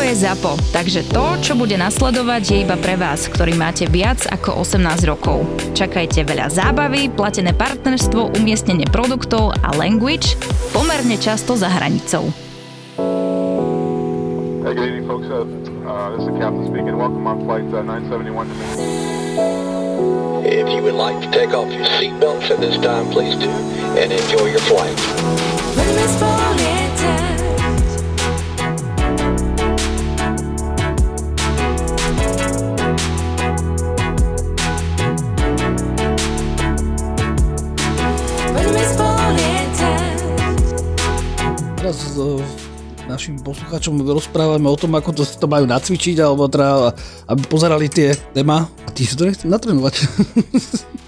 [0.00, 4.24] Toto je ZAPO, takže to, čo bude nasledovať, je iba pre vás, ktorý máte viac
[4.32, 5.44] ako 18 rokov.
[5.76, 10.40] Čakajte veľa zábavy, platené partnerstvo, umiestnenie produktov a language
[10.72, 12.32] pomerne často za hranicou.
[14.64, 15.28] Hey, good evening, folks.
[15.28, 15.44] Uh,
[15.84, 16.96] uh, this is the captain speaking.
[16.96, 18.56] Welcome on flight uh, 971 to
[20.48, 23.52] If you would like to take off your seatbelts at this time, please do,
[24.00, 24.96] and enjoy your flight.
[43.10, 46.94] Našim poslucháčom rozprávame o tom, ako to, to majú nacvičiť, alebo teda,
[47.26, 48.70] aby pozerali tie téma.
[48.86, 49.94] A ty si to nechceš natrénovať.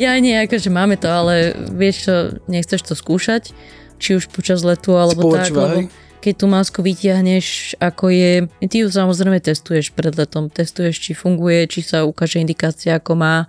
[0.00, 2.14] Ja nie, akože máme to, ale vieš čo,
[2.50, 3.54] nechceš to skúšať,
[4.02, 5.86] či už počas letu, alebo tak, Spočúvaj.
[5.86, 8.32] lebo keď tú masku vytiahneš, ako je,
[8.66, 13.46] ty ju samozrejme testuješ pred letom, testuješ, či funguje, či sa ukáže indikácia, ako má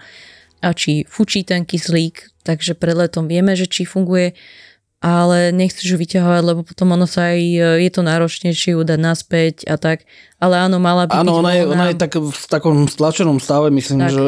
[0.62, 4.38] a či fučí ten kyslík, takže pred letom vieme, že či funguje,
[5.04, 7.40] ale nechceš ju vyťahovať, lebo potom ono sa aj,
[7.84, 10.08] je to náročnejšie ju dať naspäť a tak,
[10.40, 13.68] ale áno, mala by Áno, byť ona je, ona je tak v takom stlačenom stave,
[13.76, 14.12] myslím, Tak.
[14.16, 14.24] že...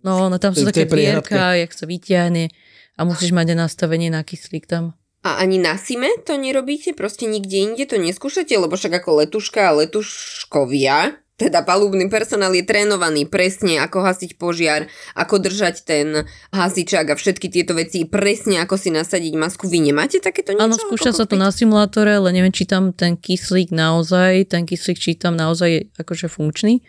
[0.00, 2.48] No, no tam sú také pierka, jak sa vyťahne
[2.96, 4.96] a musíš mať aj nastavenie na kyslík tam.
[5.22, 6.98] A ani na Sime to nerobíte?
[6.98, 8.50] Proste nikde inde to neskúšate?
[8.58, 14.86] Lebo však ako letuška a letuškovia, teda palubný personál je trénovaný presne, ako hasiť požiar,
[15.18, 16.06] ako držať ten
[16.54, 19.66] hasičák a všetky tieto veci, presne ako si nasadiť masku.
[19.66, 20.62] Vy nemáte takéto niečo?
[20.70, 24.98] Áno, skúša sa to na simulátore, ale neviem, či tam ten kyslík naozaj, ten kyslík,
[25.02, 26.86] či tam naozaj je akože funkčný.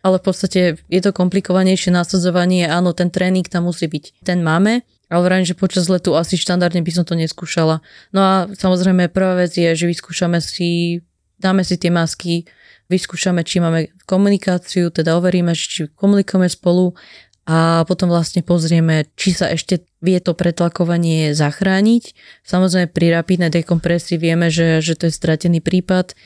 [0.00, 4.24] Ale v podstate je to komplikovanejšie nasadzovanie, áno, ten tréning tam musí byť.
[4.24, 4.80] Ten máme,
[5.12, 7.84] ale vrajím, že počas letu asi štandardne by som to neskúšala.
[8.16, 11.04] No a samozrejme prvá vec je, že vyskúšame si,
[11.36, 12.48] dáme si tie masky,
[12.90, 16.98] vyskúšame, či máme komunikáciu, teda overíme, či komunikujeme spolu
[17.46, 22.14] a potom vlastne pozrieme, či sa ešte vie to pretlakovanie zachrániť.
[22.44, 26.18] Samozrejme pri rapidnej dekompresii vieme, že, že to je stratený prípad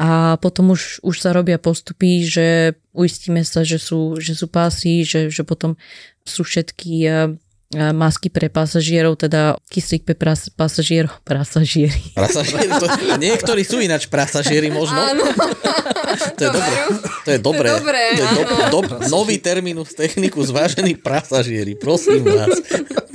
[0.00, 5.04] a potom už, už sa robia postupy, že uistíme sa, že sú, že sú pásy,
[5.04, 5.76] že, že potom
[6.24, 7.36] sú všetky eh,
[7.72, 12.12] masky pre pasažierov, teda kyslík pre pras, pasažierov, pasažieri.
[12.12, 15.00] Prasažieri, to, niektorí sú ináč prasažieri možno.
[15.00, 15.24] Áno,
[16.36, 16.76] To je dobré.
[17.24, 17.68] To je dobré.
[17.68, 18.78] To je dobré, To je do, do,
[19.08, 21.72] nový terminus techniku zvážený prasažieri.
[21.74, 22.52] Prosím vás.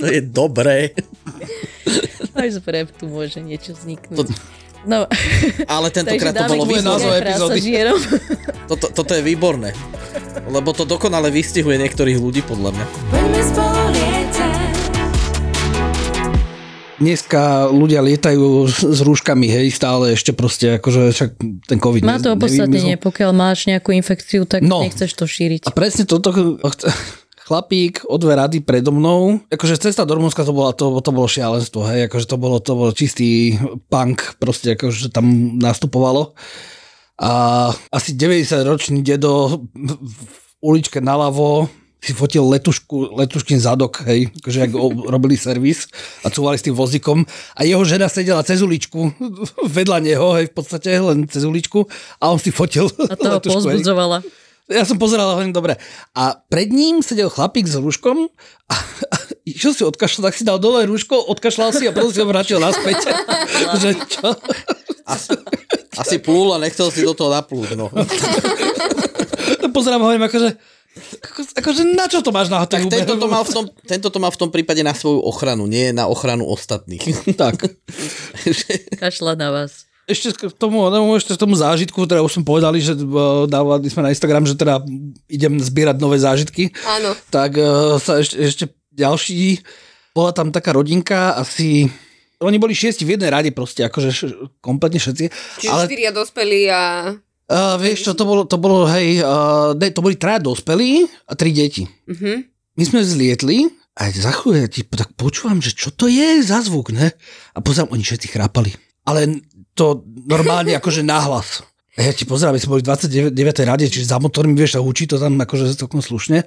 [0.02, 0.94] To je dobré.
[2.34, 2.58] Aj z
[2.98, 4.18] tu môže niečo vzniknúť.
[4.26, 5.10] To- No,
[5.66, 7.26] Ale tentokrát to bolo výborné.
[8.70, 9.74] Toto, toto je výborné.
[10.46, 12.86] Lebo to dokonale vystihuje niektorých ľudí, podľa mňa.
[16.98, 21.30] Dneska ľudia lietajú s, rúškami, hej, stále ešte proste, akože však
[21.64, 24.82] ten COVID Má to ne- opodstatnenie, pokiaľ máš nejakú infekciu, tak No.
[24.82, 25.62] nechceš to šíriť.
[25.62, 26.34] A presne toto
[27.46, 29.38] chlapík o dve rady predo mnou.
[29.46, 32.72] Akože cesta do Rumunska to, bola, to, to bolo šialenstvo, hej, akože to bolo, to
[32.74, 33.54] bolo čistý
[33.88, 36.34] punk, proste akože tam nastupovalo.
[37.18, 37.30] A
[37.90, 40.18] asi 90 ročný dedo v
[40.60, 41.66] uličke naľavo
[41.98, 44.72] si fotil letušku, letuškin zadok, hej, akože ak
[45.10, 45.90] robili servis
[46.22, 47.26] a cúvali s tým vozíkom
[47.58, 49.10] a jeho žena sedela cez uličku
[49.76, 51.90] vedľa neho, hej, v podstate len cez uličku
[52.22, 53.82] a on si fotil A toho letušku, hej.
[53.82, 54.22] pozbudzovala.
[54.68, 55.80] Ja som pozeral veľmi dobre.
[56.12, 58.28] A pred ním sedel chlapík s rúškom
[58.68, 59.16] a, a
[59.48, 62.60] išiel si odkašľal, tak si dal dole rúško, odkašľal si a potom si ho vrátil
[62.60, 63.00] naspäť.
[63.80, 64.28] že čo?
[65.08, 65.32] Asi,
[65.96, 67.80] asi plúl a nechcel si do toho naplúť.
[67.80, 67.88] No.
[69.72, 70.60] Pozerám, hovorím, akože,
[71.22, 74.18] ako, akože na čo to máš na Tak tento to, mal v tom, tento to
[74.18, 77.02] má v tom prípade na svoju ochranu, nie na ochranu ostatných.
[77.38, 77.70] Tak.
[78.98, 79.86] Kašľa na vás.
[80.08, 83.86] Ešte k tomu, no, ešte k tomu zážitku, teda už sme povedali, že eh, dávali
[83.92, 84.80] sme na Instagram, že teda
[85.28, 86.72] idem zbierať nové zážitky.
[86.88, 87.12] áno.
[87.28, 88.64] tak uh, sa ešte, ešte
[88.96, 89.62] ďalší,
[90.16, 91.86] bola tam taká rodinka, asi,
[92.42, 94.20] oni boli šiesti v jednej rade proste, akože š,
[94.58, 95.24] kompletne všetci.
[95.62, 96.82] Čiže ale štyria dospelí a...
[97.48, 101.32] uh, vieš čo, to bolo, to bolo hej, uh, ne, to boli traja dospelí a
[101.34, 101.84] tri deti.
[101.84, 102.44] Uh-huh.
[102.78, 103.66] My sme zlietli
[103.98, 107.10] a za chvíľu ja ti tak počúvam, že čo to je za zvuk, ne?
[107.52, 108.70] A pozerám, oni všetci chrápali.
[109.02, 109.42] Ale
[109.74, 111.66] to normálne akože nahlas.
[111.98, 113.34] A ja ti pozerám, my sme boli v 29.
[113.66, 116.46] rade, čiže za motormi vieš a hučí to tam akože celkom slušne,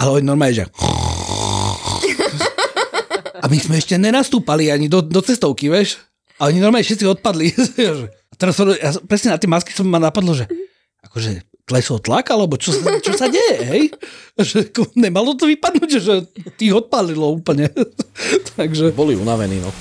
[0.00, 0.64] ale oni normálne, že...
[0.72, 1.76] A
[3.46, 6.02] A my sme ešte nenastúpali ani do, do cestovky, vieš?
[6.42, 7.54] A oni normálne všetci odpadli.
[8.36, 10.44] Teraz som, ja, presne na tie masky som ma napadlo, že
[11.08, 13.82] akože klesol tlak, alebo čo sa, čo sa deje, hej?
[14.36, 16.28] Že nemalo to vypadnúť, že
[16.60, 17.72] tých odpalilo úplne.
[18.60, 19.72] Takže Boli unavení, no.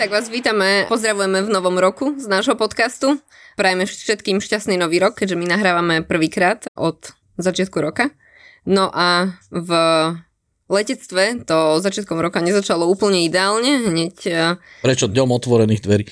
[0.00, 3.20] Tak vás vítame, pozdravujeme v novom roku z nášho podcastu.
[3.60, 8.08] Prajeme všetkým šťastný nový rok, keďže my nahrávame prvýkrát od začiatku roka.
[8.64, 9.70] No a v
[10.70, 13.90] letectve to začiatkom roka nezačalo úplne ideálne.
[13.90, 16.04] Hneď, eh, Prečo dňom otvorených dverí?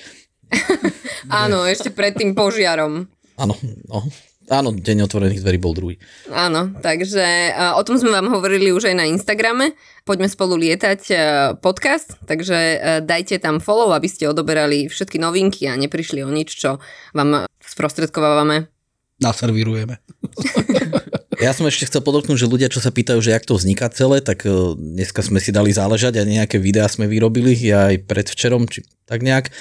[1.30, 3.06] áno, ešte pred tým požiarom.
[3.38, 3.54] Áno,
[3.86, 4.02] no.
[4.48, 6.00] Áno, deň otvorených dverí bol druhý.
[6.32, 9.78] Áno, takže eh, o tom sme vám hovorili už aj na Instagrame.
[10.02, 11.20] Poďme spolu lietať eh,
[11.62, 12.56] podcast, takže
[13.06, 16.82] dajte tam follow, aby ste odoberali všetky novinky a neprišli o nič, čo
[17.14, 18.72] vám sprostredkovávame.
[19.20, 20.00] naservírujeme.
[21.38, 24.18] Ja som ešte chcel podotknúť, že ľudia, čo sa pýtajú, že jak to vzniká celé,
[24.18, 28.66] tak eh, dneska sme si dali záležať a nejaké videá sme vyrobili, ja aj predvčerom,
[28.66, 29.54] či tak nejak.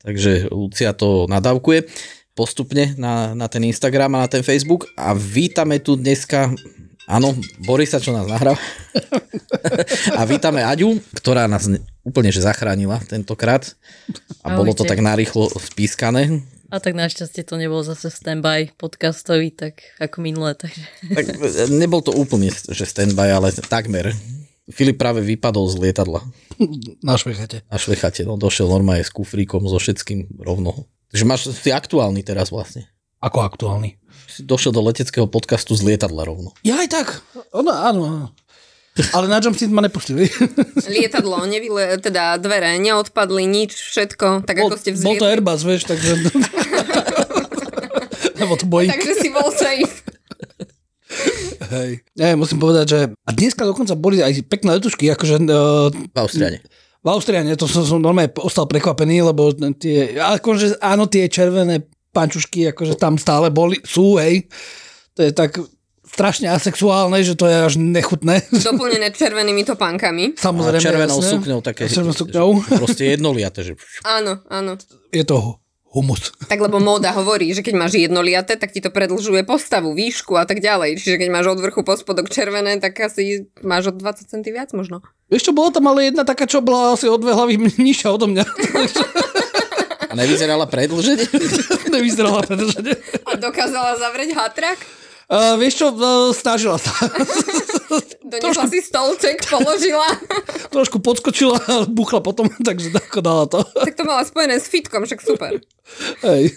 [0.00, 1.84] Takže Lucia to nadávkuje
[2.32, 6.54] postupne na, na ten Instagram a na ten Facebook a vítame tu dneska
[7.08, 7.32] Áno,
[7.64, 8.60] Borisa, čo nás nahráva.
[10.20, 13.64] a vítame Aďu, ktorá nás ne- úplne že zachránila tentokrát.
[14.44, 16.44] A bolo to tak narýchlo spískané.
[16.68, 20.84] A tak našťastie to nebolo zase standby podcastový, tak ako minulé, takže...
[21.16, 24.12] Tak e, nebol to úplne, že standby, ale takmer.
[24.68, 26.20] Filip práve vypadol z lietadla
[27.00, 27.64] Na švechate.
[27.72, 28.28] na šlechate.
[28.28, 30.84] No, došiel normálne s kufríkom, so všetkým rovno.
[31.08, 32.84] Takže máš, si aktuálny teraz vlastne.
[33.24, 33.96] Ako aktuálny.
[34.28, 36.52] Si došiel do leteckého podcastu z lietadla rovno.
[36.68, 37.08] Ja aj tak.
[37.56, 38.26] Ono, áno, áno.
[39.14, 40.26] Ale na jump seat ma nepustili.
[40.90, 45.30] Lietadlo, nevyle, teda dvere neodpadli, nič, všetko, tak ako ste bol to vzlietli.
[45.38, 46.12] Airbus, vieš, takže...
[48.38, 48.66] Lebo to.
[48.66, 49.94] Takže si bol safe.
[51.68, 51.90] Hej.
[52.16, 52.98] Nie, musím povedať, že...
[53.26, 55.42] A dneska dokonca boli aj pekné letušky, akože...
[55.46, 56.58] Uh, V Austriane.
[57.02, 60.16] v Austriane, to som, som normálne ostal prekvapený, lebo tie...
[60.16, 61.84] Akože áno, tie červené
[62.14, 64.48] pančušky, akože tam stále boli, sú, hej.
[65.18, 65.58] To je tak
[66.18, 68.42] strašne asexuálne, že to je až nechutné.
[68.50, 70.34] Doplnené červenými topánkami.
[70.34, 71.30] A Samozrejme, červenou jasné.
[71.30, 71.86] sukňou také.
[71.86, 72.48] Červenou sukňou.
[72.74, 73.72] Proste jednoliate, že
[74.02, 74.74] Áno, áno.
[75.14, 76.34] Je to humus.
[76.50, 80.44] Tak lebo móda hovorí, že keď máš jednoliate, tak ti to predlžuje postavu, výšku a
[80.44, 80.98] tak ďalej.
[81.00, 84.70] Čiže keď máš od vrchu po spodok červené, tak asi máš od 20 cm viac
[84.74, 85.00] možno.
[85.32, 87.56] Vieš čo, bola tam ale jedna taká, čo bola asi o dve hlavy
[87.88, 88.44] nižšia odo mňa.
[90.08, 91.24] a nevyzerala predlženie.
[91.88, 92.92] Nevyzerala predržane.
[93.24, 94.78] A dokázala zavrieť hatrak?
[95.28, 96.88] Uh, vieš čo, uh, snažila sa.
[98.32, 100.08] Donesla si stolček, položila.
[100.74, 103.60] Trošku podskočila a buchla potom, takže ako dala to.
[103.60, 105.60] tak to mala spojené s fitkom, však super.
[106.24, 106.56] Hej.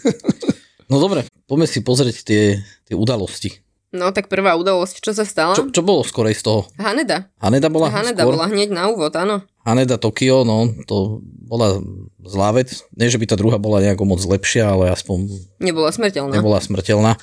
[0.88, 2.44] No dobre, poďme si pozrieť tie,
[2.88, 3.59] tie udalosti.
[3.91, 5.51] No tak prvá udalosť, čo sa stala?
[5.51, 6.63] Čo, čo bolo skorej z toho?
[6.79, 7.27] Haneda.
[7.44, 8.39] Haneda bola Haneda skôr?
[8.39, 9.44] bola hneď na úvod, áno.
[9.67, 11.83] Haneda Tokio, no to bola
[12.24, 12.88] zlá vec.
[12.95, 15.27] Nie, že by tá druhá bola nejako moc lepšia, ale aspoň
[15.59, 16.31] Nebola smrteľná.
[16.31, 17.19] nebola smrteľná.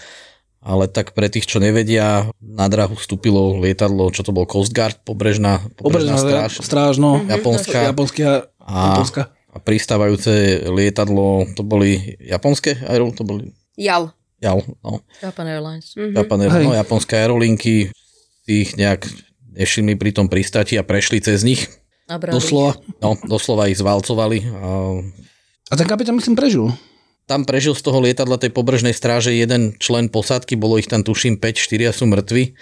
[0.58, 4.98] Ale tak pre tých, čo nevedia, na drahu vstúpilo lietadlo, čo to bol Coast Guard,
[5.06, 7.22] pobrežná, pobrežná, Pobrežná stráž, stráž, no.
[7.30, 8.28] japonská Japonská.
[8.58, 9.22] a, Japonská.
[9.54, 14.10] a pristávajúce lietadlo, to boli japonské aero, to boli Jal.
[14.42, 15.02] JAL, no.
[15.22, 15.94] Japan Airlines.
[15.98, 16.14] Mhm.
[16.14, 16.64] Japan, Hej.
[16.66, 17.90] no, japonské aerolinky
[18.46, 19.06] si ich nejak
[19.54, 21.66] nevšimli pri tom pristáti a prešli cez nich.
[22.06, 22.34] A brali.
[22.38, 22.78] Doslova.
[23.02, 24.46] No, doslova ich zvalcovali.
[24.58, 24.66] A
[25.68, 26.72] A ten kapitán myslím prežil.
[27.28, 31.36] Tam prežil z toho lietadla tej pobrežnej stráže jeden člen posádky, bolo ich tam tuším
[31.36, 32.56] 5, 4 sú mŕtvi.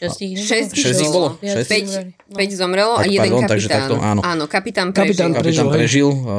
[0.00, 0.76] Šesť ich nebolo?
[0.76, 1.28] Šesť ich bolo?
[1.40, 1.68] Viac Šesť?
[1.68, 2.12] Päť, zomreli.
[2.28, 2.36] No.
[2.36, 3.80] päť zomrelo a Tak, jeden pardon, takže kapitán.
[3.80, 4.20] takto, áno.
[4.24, 5.40] áno, kapitán Kapitán prežil.
[5.40, 5.64] prežil.
[5.64, 6.36] Kapitán prežil, a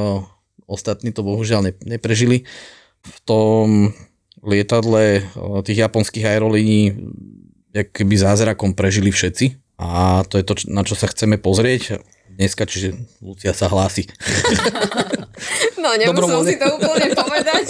[0.66, 2.46] ostatní to bohužiaľ ne, neprežili.
[3.02, 3.66] V tom
[4.42, 6.98] lietadle a, tých japonských aerolíní
[7.72, 9.80] jak keby zázrakom prežili všetci.
[9.82, 14.10] A to je to, na čo sa chceme pozrieť dneska, čiže Lucia sa hlási.
[15.78, 17.66] No, nemusel si to úplne povedať.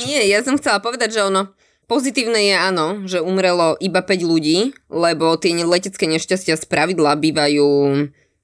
[0.00, 1.50] Nie, ja som chcela povedať, že ono,
[1.84, 7.68] pozitívne je áno, že umrelo iba 5 ľudí, lebo tie letecké nešťastia z pravidla bývajú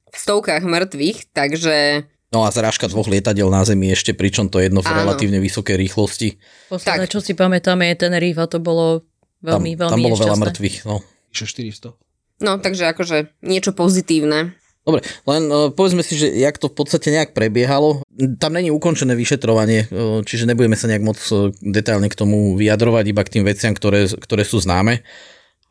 [0.04, 4.83] v stovkách mŕtvych, takže No a zrážka dvoch lietadiel na Zemi ešte, pričom to jedno
[4.83, 5.07] v Áno.
[5.07, 6.35] relatívne vysokej rýchlosti.
[6.66, 7.12] Posledné, Tak.
[7.14, 9.07] čo si pamätáme, je Tenerife a to bolo
[9.38, 10.47] Tam, veľmi, veľmi tam bolo veľa nešťastné.
[10.50, 10.76] mŕtvych.
[10.83, 10.97] No.
[11.31, 11.95] Vyše 400.
[12.43, 14.59] no, takže akože niečo pozitívne.
[14.85, 18.05] Dobre, len uh, povedzme si, že jak to v podstate nejak prebiehalo.
[18.37, 23.05] Tam není ukončené vyšetrovanie, uh, čiže nebudeme sa nejak moc uh, detailne k tomu vyjadrovať,
[23.09, 25.00] iba k tým veciam, ktoré, ktoré sú známe.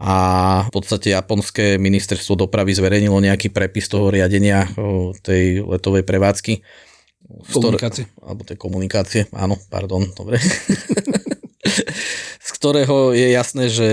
[0.02, 0.16] A
[0.68, 4.68] v podstate japonské ministerstvo dopravy zverejnilo nejaký prepis toho riadenia
[5.22, 6.60] tej letovej prevádzky.
[7.54, 8.10] Komunikácie.
[8.20, 10.42] alebo tej komunikácie, áno, pardon, dobre.
[12.64, 13.88] z ktorého je jasné, že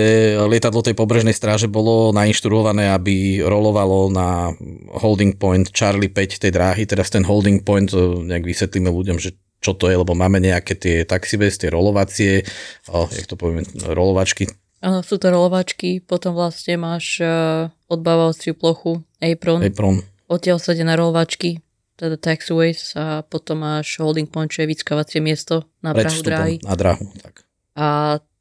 [0.47, 4.55] lietadlo tej pobrežnej stráže bolo nainštruované, aby rolovalo na
[4.95, 6.87] holding point Charlie 5 tej dráhy.
[6.87, 10.79] Teraz ten holding point, e, nejak vysvetlíme ľuďom, že čo to je, lebo máme nejaké
[10.79, 12.47] tie taxibes, tie rolovacie,
[12.95, 14.47] o, jak to poviem, rolovačky.
[14.87, 20.01] Áno, sú to rolovačky, potom vlastne máš uh, odbávaciu plochu, apron, Apron.
[20.31, 21.59] odtiaľ sa ide na rolovačky,
[21.99, 26.55] teda taxiways a potom máš holding point, čo je vyckávacie miesto na pred prahu dráhy.
[26.65, 27.05] na dráhu.
[27.21, 27.45] Tak.
[27.77, 27.87] A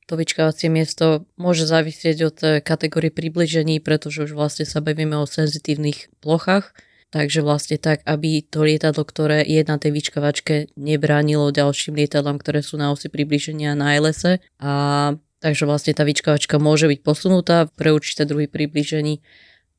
[0.09, 5.29] to vyčkávacie miesto môže závisieť od eh, kategórie približení, pretože už vlastne sa bavíme o
[5.29, 6.73] senzitívnych plochách.
[7.09, 12.61] Takže vlastne tak, aby to lietadlo, ktoré je na tej vyčkavačke, nebránilo ďalším lietadlám, ktoré
[12.61, 14.37] sú na osi približenia na LS.
[14.61, 14.73] A
[15.41, 19.25] takže vlastne tá vyčkavačka môže byť posunutá pre určité druhy približení,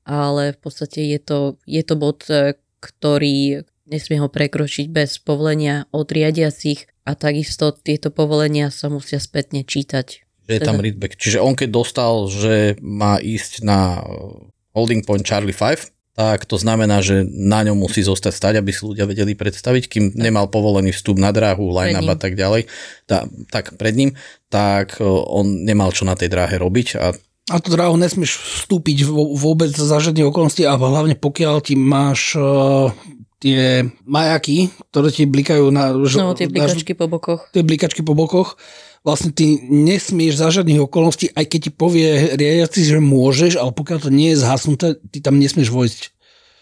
[0.02, 1.38] ale v podstate je to,
[1.70, 8.14] je to bod, eh, ktorý nesmie ho prekročiť bez povolenia od riadiacich a takisto tieto
[8.14, 10.22] povolenia sa musia spätne čítať.
[10.46, 11.18] Že je tam Teda- readback.
[11.18, 14.46] Čiže on keď dostal, že má ísť na uh,
[14.78, 18.84] holding point Charlie 5, tak to znamená, že na ňom musí zostať stať, aby si
[18.84, 22.68] ľudia vedeli predstaviť, kým nemal povolený vstup na dráhu, line-up a tak ďalej,
[23.08, 24.10] tá, tak pred ním,
[24.52, 27.14] tak uh, on nemal čo na tej dráhe robiť a
[27.50, 32.94] A to dráhu nesmieš vstúpiť vôbec za žiadne okolnosti a hlavne pokiaľ ti máš uh,
[33.40, 35.97] tie majaky, ktoré ti blikajú na...
[35.97, 37.49] No, tie na- blikačky po bokoch.
[37.50, 38.61] tie blikačky po bokoch,
[39.00, 43.99] vlastne ty nesmieš za žiadnych okolností, aj keď ti povie riadiaci, že môžeš, ale pokiaľ
[44.04, 46.02] to nie je zhasnuté, ty tam nesmieš vojsť.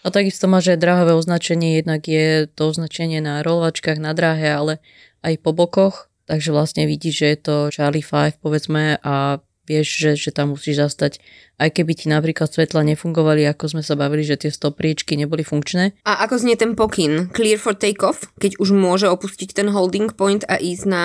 [0.07, 4.73] A takisto máš aj dráhové označenie, jednak je to označenie na rolovačkách na dráhe, ale
[5.19, 10.11] aj po bokoch, takže vlastne vidíš, že je to Charlie 5 povedzme a vieš, že,
[10.17, 11.21] že tam musíš zastať.
[11.61, 15.93] Aj keby ti napríklad svetla nefungovali, ako sme sa bavili, že tie stopriečky neboli funkčné,
[16.09, 17.29] A ako znie ten pokyn?
[17.29, 18.25] Clear for take-off?
[18.41, 21.03] Keď už môže opustiť ten holding point a ísť na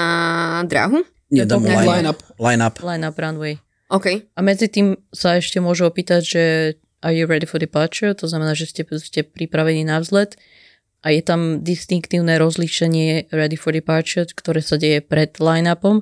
[0.64, 1.04] dráhu?
[1.28, 2.20] nedám mu Line- line-up.
[2.40, 2.76] Line-up.
[2.80, 3.58] line up runway.
[3.90, 4.06] OK.
[4.32, 6.42] A medzi tým sa ešte môžu opýtať, že
[7.04, 8.14] are you ready for departure?
[8.16, 10.38] To znamená, že ste, ste pripravení na vzlet.
[11.04, 16.00] A je tam distinktívne rozlíšenie ready for departure, ktoré sa deje pred line-upom.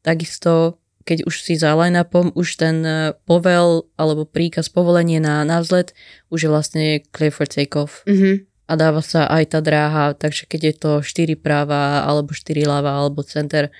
[0.00, 5.64] Takisto, keď už si za line-upom, už ten eh, povel alebo príkaz povolenie na, na
[5.64, 5.96] vzlet
[6.28, 6.84] už je vlastne
[7.16, 8.04] clear for take-off.
[8.04, 8.44] Mhm.
[8.68, 13.00] A dáva sa aj tá dráha, takže keď je to 4 práva, alebo 4 ľava,
[13.00, 13.72] alebo center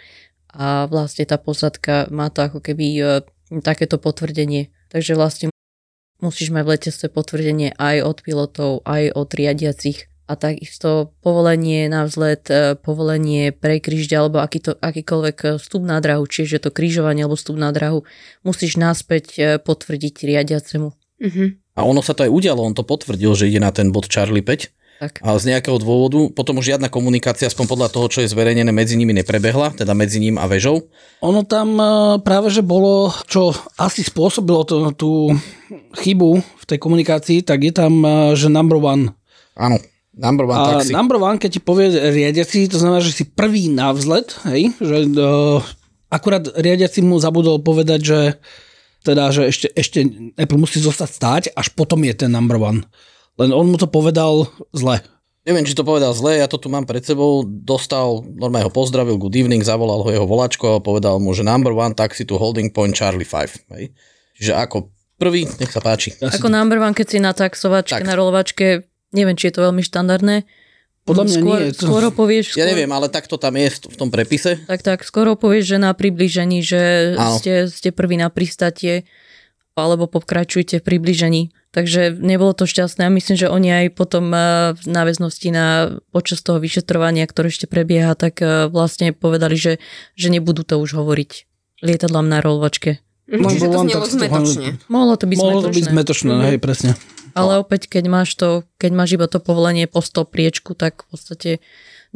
[0.48, 3.20] a vlastne tá posadka má to ako keby e,
[3.60, 4.72] takéto potvrdenie.
[4.88, 5.52] Takže vlastne
[6.24, 12.04] musíš mať v letectve potvrdenie aj od pilotov, aj od riadiacich a takisto povolenie na
[12.04, 17.24] vzlet, e, povolenie pre krížď alebo aký to, akýkoľvek vstup na drahu, čiže to krížovanie
[17.24, 18.04] alebo vstup na drahu,
[18.44, 20.92] musíš naspäť e, potvrdiť riadiacemu.
[21.24, 21.44] Mhm.
[21.78, 24.44] A ono sa to aj udialo, on to potvrdil, že ide na ten bod Charlie
[24.44, 24.68] 5.
[24.98, 25.22] Tak.
[25.22, 28.98] A z nejakého dôvodu, potom už žiadna komunikácia, aspoň podľa toho, čo je zverejnené, medzi
[28.98, 30.90] nimi neprebehla, teda medzi ním a vežou.
[31.22, 31.78] Ono tam
[32.26, 35.30] práve, že bolo, čo asi spôsobilo to, tú
[36.02, 38.02] chybu v tej komunikácii, tak je tam,
[38.34, 39.14] že number one.
[39.54, 39.78] Áno,
[40.18, 40.90] number one A taxi.
[40.90, 45.06] number one, keď ti povie riadiaci, to znamená, že si prvý na vzlet, hej, že
[45.14, 45.62] uh,
[46.10, 48.18] akurát riadiaci mu zabudol povedať, že
[49.06, 49.98] teda, že ešte, ešte
[50.34, 52.82] Apple musí zostať stáť, až potom je ten number one.
[53.38, 54.98] Len on mu to povedal zle.
[55.46, 59.16] Neviem, či to povedal zle, ja to tu mám pred sebou, dostal, normálne ho pozdravil,
[59.16, 62.68] good evening, zavolal ho jeho volačko a povedal mu, že number one taxi to holding
[62.68, 63.72] point Charlie 5.
[63.72, 63.94] Hej.
[64.36, 66.12] Čiže ako prvý, nech sa páči.
[66.20, 68.04] Ako number one, keď si na taxovačke, Tak.
[68.04, 70.44] na rolovačke, neviem, či je to veľmi štandardné.
[71.02, 73.54] Podľa mňa skôr, nie, to- Skôr ho povieš, Ja skôr, neviem, ale tak to tam
[73.54, 74.60] je v tom prepise.
[74.62, 76.80] Tak, tak, skoro povieš, že na približení, že
[77.14, 77.34] Áno.
[77.34, 79.08] ste, ste prvý na pristatie,
[79.74, 81.42] alebo pokračujte v približení.
[81.68, 84.40] Takže nebolo to šťastné a myslím, že oni aj potom eh,
[84.74, 85.66] v náväznosti na
[86.10, 89.72] počas toho vyšetrovania, ktoré ešte prebieha, tak eh, vlastne povedali, že,
[90.12, 91.30] že nebudú to už hovoriť
[91.80, 92.98] lietadlám na rolovačke.
[93.28, 94.66] Mhm, Čiže to znelo zmetočne.
[94.88, 95.92] Mohlo to byť Mohlo to byť zmetočné.
[95.92, 96.44] zmetočné, Mhm.
[96.44, 96.90] hej, presne.
[97.38, 101.06] Ale opäť, keď máš to, keď máš iba to povolenie po 100 priečku, tak v
[101.14, 101.50] podstate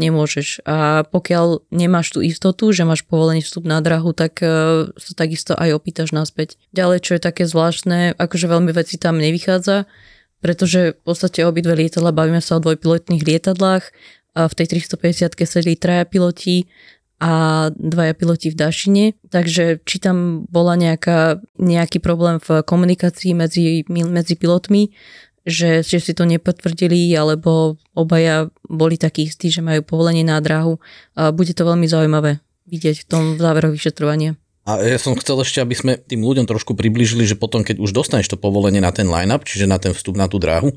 [0.01, 0.65] nemôžeš.
[0.67, 5.53] A pokiaľ nemáš tú istotu, že máš povolenie vstup na drahu, tak uh, sa takisto
[5.55, 6.57] aj opýtaš naspäť.
[6.73, 9.85] Ďalej, čo je také zvláštne, akože veľmi veci tam nevychádza,
[10.41, 13.85] pretože v podstate obidve lietadla, bavíme sa o dvojpilotných lietadlách,
[14.33, 16.65] a v tej 350 sedeli traja piloti
[17.23, 17.33] a
[17.71, 24.35] dvaja piloti v Dašine, takže či tam bola nejaká, nejaký problém v komunikácii medzi, medzi
[24.35, 24.91] pilotmi,
[25.47, 30.83] že, že si to nepotvrdili, alebo obaja boli takí istí, že majú povolenie na dráhu.
[31.15, 34.35] A bude to veľmi zaujímavé vidieť v tom v záveroch vyšetrovania.
[34.63, 37.91] A ja som chcel ešte, aby sme tým ľuďom trošku približili, že potom, keď už
[37.91, 40.75] dostaneš to povolenie na ten line-up, čiže na ten vstup na tú dráhu,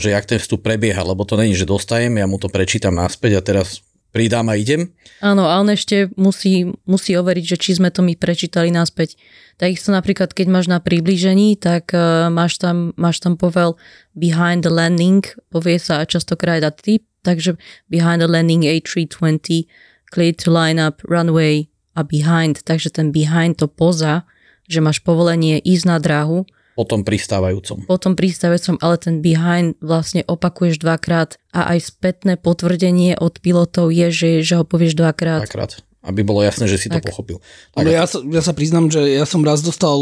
[0.00, 3.40] že jak ten vstup prebieha, lebo to není, že dostajem, ja mu to prečítam naspäť
[3.40, 3.84] a teraz
[4.14, 4.92] pridám a idem.
[5.20, 9.16] Áno, a on ešte musí, musí overiť, že či sme to my prečítali naspäť.
[9.56, 13.80] Takisto napríklad, keď máš na priblížení, tak uh, máš, tam, máš tam povel
[14.12, 17.56] behind the landing, povie sa častokrát a typ, takže
[17.88, 19.68] behind the landing A320,
[20.12, 24.28] clear to line up, runway a behind, takže ten behind to poza,
[24.68, 26.44] že máš povolenie ísť na dráhu,
[26.76, 27.88] Potom pristávajúcom.
[27.88, 34.12] potom prístavecom, ale ten behind vlastne opakuješ dvakrát a aj spätné potvrdenie od pilotov je,
[34.12, 35.48] že, že ho povieš dvakrát.
[35.48, 35.80] Dvakrát.
[36.04, 37.08] Aby bolo jasné, že si to Tak.
[37.08, 37.40] pochopil.
[37.72, 39.96] Ale ja, sa, ja sa priznám, že ja som raz dostal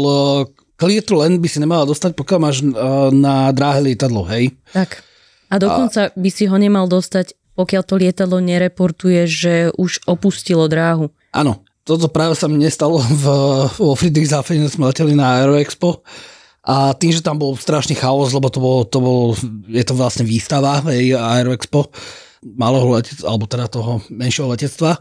[0.75, 4.51] clear to land by si nemala dostať, pokiaľ máš uh, na dráhe lietadlo, hej?
[4.75, 4.99] Tak.
[5.47, 11.07] A dokonca by si ho nemal dostať, pokiaľ to lietadlo nereportuje, že už opustilo dráhu.
[11.31, 13.25] Áno, toto práve sa mi nestalo v,
[13.71, 16.03] vo Friedrichshafene, sme leteli na Aeroexpo
[16.65, 19.19] a tým, že tam bol strašný chaos, lebo to bolo, to bol
[19.69, 21.93] je to vlastne výstava hej, Aeroexpo
[22.45, 24.97] malého letectva, alebo teda toho menšieho letectva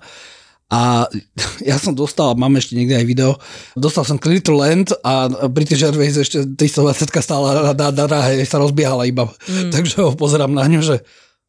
[0.73, 1.07] a
[1.71, 3.31] ja som dostal, mám ešte niekde aj video,
[3.77, 8.41] dostal som Clear to Land a British Airways ešte 320 stála na, na, na dráhe,
[8.49, 9.29] sa rozbiehala iba.
[9.47, 9.71] Mm.
[9.75, 10.97] Takže ho pozerám na ňu, že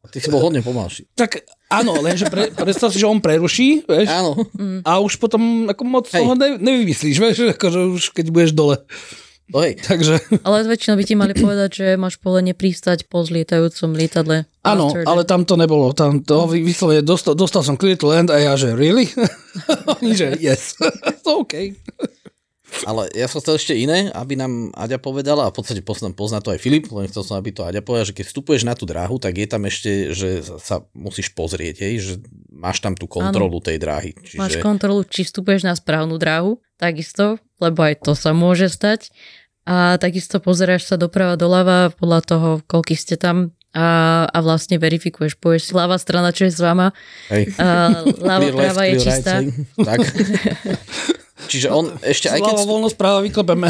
[0.06, 1.10] Ty si bol hodne pomalší.
[1.18, 4.38] tak áno, lenže pre, predstav si, že on preruší, vieš, Áno.
[4.86, 6.22] a už potom ako moc Hej.
[6.22, 8.78] toho ne, nevymyslíš, vieš, akože už keď budeš dole.
[9.50, 9.78] No hej.
[9.88, 14.50] Takže Ale väčšinou by ti mali povedať, že máš povolenie pristať po zlietajúcom lietadle.
[14.66, 15.94] áno, ale tam to nebolo.
[15.94, 19.06] Tam to vy- vyslovene dostal, dostal som clear to land a ja, že really?
[19.98, 20.74] Oni, že yes.
[21.24, 21.78] to OK.
[22.84, 26.42] Ale ja som chcel ešte iné, aby nám Aďa povedala, a v podstate pozná, pozná
[26.42, 28.84] to aj Filip, len chcel som, aby to Aďa povedala, že keď vstupuješ na tú
[28.84, 32.12] dráhu, tak je tam ešte, že sa musíš pozrieť, hej, že
[32.52, 34.12] máš tam tú kontrolu tej dráhy.
[34.18, 34.42] Čiže...
[34.42, 39.10] Máš kontrolu, či vstupuješ na správnu dráhu, takisto, lebo aj to sa môže stať.
[39.66, 45.36] A takisto pozeráš sa doprava doľava podľa toho, koľky ste tam a, a vlastne verifikuješ.
[45.36, 46.94] Povieš si ľavá strana, čo je s vama,
[47.34, 47.52] Hej.
[47.58, 49.34] a left, práva je right, čistá.
[49.42, 49.50] hej.
[49.82, 49.98] tak.
[51.46, 52.52] Čiže on ešte aj keď...
[52.58, 53.68] Slava voľnosť práva vyklepeme.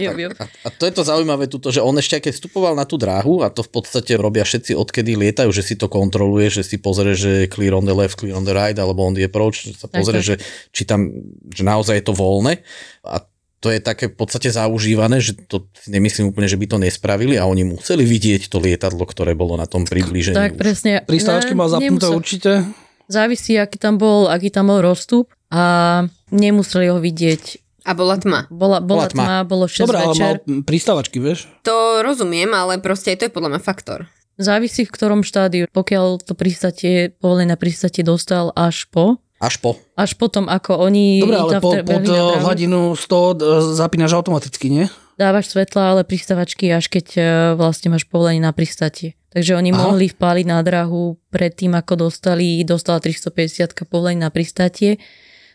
[0.00, 0.32] Jup, jup.
[0.38, 3.42] A to je to zaujímavé tuto, že on ešte aj keď vstupoval na tú dráhu,
[3.42, 7.12] a to v podstate robia všetci odkedy lietajú, že si to kontroluje, že si pozrie,
[7.18, 9.76] že je clear on the left, clear on the right, alebo on the approach, že
[9.76, 10.26] sa pozrie, tak.
[10.26, 10.34] že
[10.70, 11.10] či tam,
[11.50, 12.62] že naozaj je to voľné.
[13.04, 13.26] A
[13.60, 17.44] to je také v podstate zaužívané, že to nemyslím úplne, že by to nespravili a
[17.44, 20.32] oni museli vidieť to lietadlo, ktoré bolo na tom priblížení.
[20.32, 20.58] Tak už.
[20.58, 21.04] presne.
[21.04, 22.64] Pristávačky mal zapnuté určite.
[23.10, 27.58] Závisí, aký tam bol, aký tam bol rozstup a nemuseli ho vidieť.
[27.82, 28.46] A bola tma.
[28.48, 29.24] Bola, Bola bola, tma.
[29.24, 30.62] tma, bolo 6 Dobre, ale mal večer.
[30.62, 31.50] pristávačky, vieš?
[31.62, 33.98] To rozumiem, ale proste aj to je podľa mňa faktor.
[34.36, 35.66] Závisí v ktorom štádiu.
[35.66, 39.80] Pokiaľ to pristatie, povolenie na pristatie dostal až po, Až po.
[39.96, 42.04] až potom, ako oni Dobre, ale po, pod
[42.38, 43.36] hladinu 100 eh,
[43.74, 44.86] zapínaš automaticky, nie?
[45.16, 49.16] dávaš svetla, ale pristavačky až keď eh, vlastne máš povolenie na pristatie.
[49.30, 49.78] Takže oni Aha.
[49.80, 54.98] mohli vpáliť na dráhu predtým, ako dostali, dostala 350 povolenie na pristatie.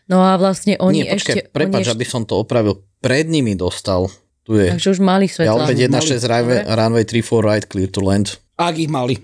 [0.06, 1.40] No a vlastne oni Nie, počkaj, ešte...
[1.50, 2.80] prepáč, oni ešte, aby som to opravil.
[2.98, 4.08] Pred nimi dostal.
[4.42, 4.70] Tu je.
[4.70, 5.66] Takže už mali Ja svetla.
[5.66, 8.38] opäť 1.6 runway, runway 34 right, clear to land.
[8.54, 9.18] Ak ich mali.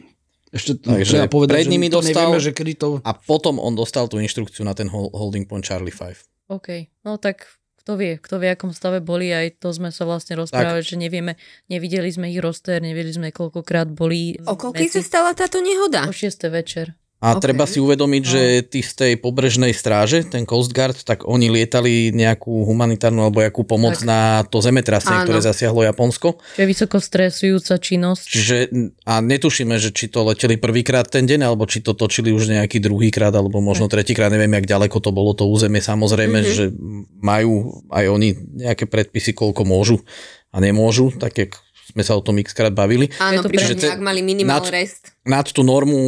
[0.50, 2.88] Ešte Takže treba povedať, pred že nimi to dostal- nevieme, že kedy to...
[3.00, 6.52] A potom on dostal tú inštrukciu na ten hol- holding point Charlie 5.
[6.52, 6.68] OK,
[7.00, 7.48] no tak
[7.82, 11.34] kto vie, kto vie, akom stave boli, aj to sme sa vlastne rozprávali, že nevieme,
[11.66, 14.38] nevideli sme ich roster, nevedeli sme, koľkokrát boli.
[14.46, 16.06] O koľkej sa stala táto nehoda?
[16.06, 16.46] O 6.
[16.46, 16.94] večer.
[17.22, 17.46] A Ok.
[17.46, 22.10] treba si uvedomiť, že tí z tej pobrežnej stráže, ten Coast Guard, tak oni lietali
[22.10, 24.02] nejakú humanitárnu alebo jakú pomoc Tak.
[24.02, 26.42] na to zemetrasenie, ktoré zasiahlo Japonsko.
[26.58, 28.26] Čo je vysoko stresujúca činnosť.
[28.26, 28.56] Čiže
[29.06, 32.82] a netušíme, že či to leteli prvýkrát ten deň, alebo či to točili už nejaký
[32.82, 35.78] druhýkrát, alebo možno tretíkrát, neviem, jak ďaleko to bolo to územie.
[35.78, 36.48] Samozrejme, Mhm.
[36.50, 36.64] že
[37.22, 38.34] majú aj oni
[38.66, 40.02] nejaké predpisy, koľko môžu
[40.50, 41.54] a nemôžu, tak jak
[41.94, 43.14] sme sa o tom x krát bavili.
[43.22, 45.11] Áno, prípadne, pre- ak mali minimál nad- rest.
[45.22, 45.98] Nad tú normu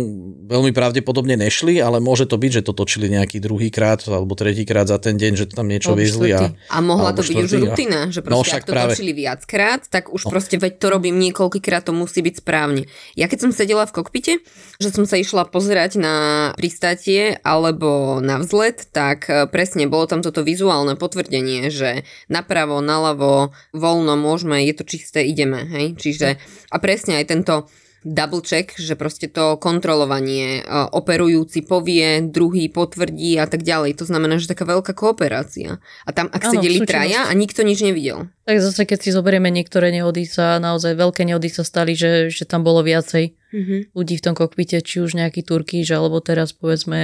[0.51, 4.67] veľmi pravdepodobne nešli, ale môže to byť, že to točili nejaký druhý krát alebo tretí
[4.67, 6.51] krát za ten deň, že tam niečo Alebo viezli a.
[6.51, 8.91] A mohla to byť už rutina, že No, proste však ak to práve.
[8.91, 12.91] točili viackrát, tak už proste veď to robím niekoľkýkrát, to musí byť správne.
[13.15, 14.43] Ja keď som sedela v kokpite,
[14.83, 16.15] že som sa išla pozerať na
[16.59, 23.55] pristátie alebo na vzlet, tak e, presne bolo tam toto vizuálne potvrdenie, že napravo, naľavo,
[23.71, 25.95] voľno, môžeme, je to čisté, ideme, hej?
[25.95, 26.43] Čiže
[26.75, 27.71] a presne aj tento
[28.05, 30.63] double check, že proste to kontrolovanie, e,
[30.93, 33.97] operujúci povie, druhý potvrdí a tak ďalej.
[33.99, 35.81] To znamená, že taká veľká kooperácia.
[36.05, 38.29] A tam, ak Áno, sedeli traja a nikto nič nevidel.
[38.45, 42.45] Tak zase, keď si zoberieme niektoré nehody sa, naozaj veľké nehody sa stali, že, že
[42.45, 43.95] tam bolo viacej Mm-hmm.
[43.95, 46.99] ľudí v tom kokpite, či už nejaký Turkish, alebo teraz povedzme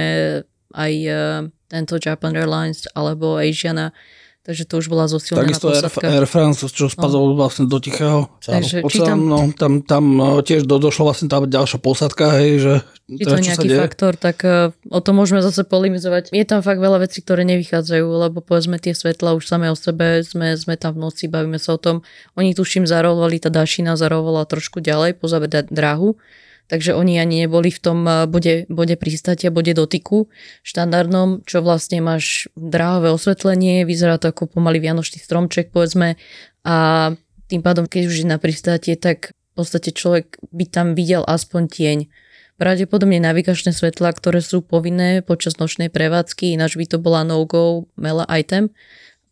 [0.75, 3.95] aj uh, tento Japan Airlines, alebo Asiana,
[4.41, 6.05] takže to už bola zosilnená Takisto Air, posádka.
[6.09, 10.65] Air France, čo spadol vlastne do Tichého Takže oceánu, tam- no, tam, tam no, tiež
[10.65, 12.73] do, došlo vlastne tá ďalšia posádka, hej, že
[13.11, 16.31] to je čo sa nejaký faktor, tak uh, o tom môžeme zase polemizovať.
[16.31, 20.23] Je tam fakt veľa vecí, ktoré nevychádzajú, lebo povedzme tie svetla už samé o sebe,
[20.23, 22.07] sme, sme tam v noci, bavíme sa o tom.
[22.39, 26.15] Oni tuším zarovali, tá Dašina zarovala trošku ďalej, pozabe da- dráhu,
[26.71, 30.31] takže oni ani neboli v tom uh, bode, bode pristátia, bode dotyku
[30.63, 36.15] štandardnom, čo vlastne máš dráhové osvetlenie, vyzerá to ako pomaly vianočný stromček, povedzme,
[36.63, 37.11] a
[37.51, 41.67] tým pádom, keď už je na pristátie, tak v podstate človek by tam videl aspoň
[41.67, 41.97] tieň.
[42.55, 48.23] Pravdepodobne navigačné svetlá, ktoré sú povinné počas nočnej prevádzky, ináč by to bola no-go mela
[48.31, 48.71] item,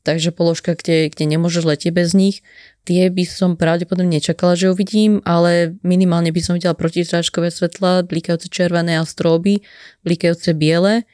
[0.09, 2.41] takže položka, kde, kde nemôžeš letieť bez nich.
[2.81, 8.49] Tie by som pravdepodobne nečakala, že uvidím, ale minimálne by som videla protistrážkové svetlá, blikajúce
[8.49, 9.61] červené a stróby,
[10.01, 11.05] blikajúce biele.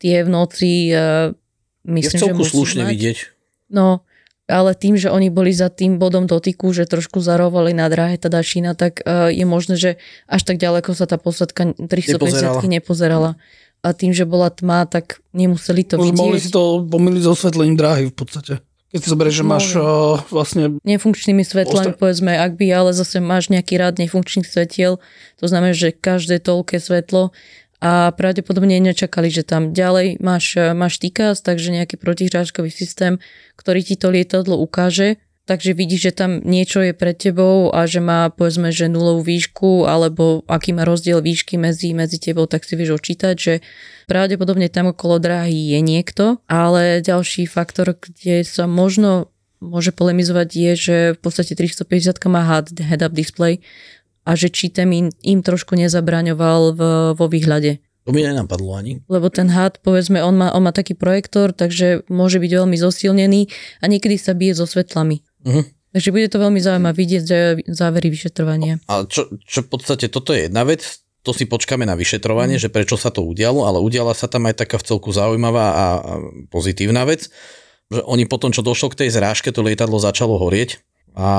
[0.00, 1.36] Tie v noci uh,
[1.84, 2.92] Je myslím, v že celku slušne mať.
[2.96, 3.18] vidieť.
[3.68, 4.00] No,
[4.48, 8.32] ale tým, že oni boli za tým bodom dotyku, že trošku zarovali na dráhe tá
[8.32, 9.90] dašina, tak uh, je možné, že
[10.24, 12.60] až tak ďaleko sa tá posledka 350 Nepozerala.
[12.64, 13.30] nepozerala.
[13.88, 16.52] A tým, že bola tma, tak nemuseli to Už mohli si vidieť.
[16.52, 18.52] to pomýliť s osvetlením dráhy v podstate.
[18.92, 23.20] Keď si zoberieš, že máš uh, vlastne Nefunkčnými svetlami, Ostra- povedzme, ak by, ale zase
[23.20, 25.00] máš nejaký rád nefunkčných svetiel,
[25.40, 27.32] to znamená, že každé toľké svetlo
[27.84, 33.22] a pravdepodobne nečakali, že tam ďalej máš, máš TICAS, takže nejaký protihráčkový systém,
[33.60, 38.04] ktorý ti to lietadlo ukáže, takže vidíš, že tam niečo je pred tebou a že
[38.04, 42.76] má povedzme, že nulovú výšku alebo aký má rozdiel výšky medzi, medzi tebou, tak si
[42.76, 43.54] vieš očítať, že
[44.04, 49.32] pravdepodobne tam okolo dráhy je niekto, ale ďalší faktor, kde sa možno
[49.64, 53.64] môže polemizovať je, že v podstate 350 má head-up display
[54.28, 56.80] a že či ten im, im trošku nezabraňoval v,
[57.16, 57.80] vo výhľade.
[58.08, 59.04] To mi nenapadlo ani.
[59.04, 63.52] Lebo ten HUD, povedzme, on má, on má taký projektor, takže môže byť veľmi zosilnený
[63.80, 65.27] a niekedy sa bije so svetlami.
[65.44, 65.62] Mhm.
[65.88, 67.24] Takže bude to veľmi zaujímavé vidieť
[67.64, 68.76] závery vyšetrovania.
[68.92, 70.84] A čo, čo v podstate toto je jedna vec,
[71.24, 74.64] to si počkáme na vyšetrovanie, že prečo sa to udialo, ale udiala sa tam aj
[74.64, 75.86] taká v celku zaujímavá a
[76.52, 77.32] pozitívna vec,
[77.88, 80.80] že oni potom, čo došlo k tej zrážke, to lietadlo začalo horieť
[81.16, 81.30] a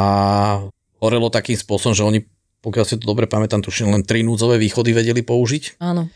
[0.99, 2.19] horelo takým spôsobom, že oni,
[2.65, 6.09] pokiaľ si to dobre pamätám, tuším, len tri núdzové východy vedeli použiť Áno.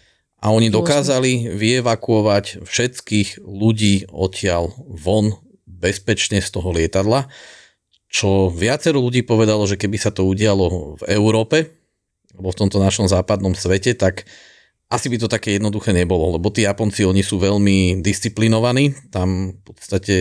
[0.43, 7.31] a oni dokázali vyevakuovať všetkých ľudí odtiaľ von bezpečne z toho lietadla,
[8.13, 11.73] čo viacero ľudí povedalo, že keby sa to udialo v Európe,
[12.37, 14.29] alebo v tomto našom západnom svete, tak
[14.93, 19.61] asi by to také jednoduché nebolo, lebo tí Japonci, oni sú veľmi disciplinovaní, tam v
[19.65, 20.15] podstate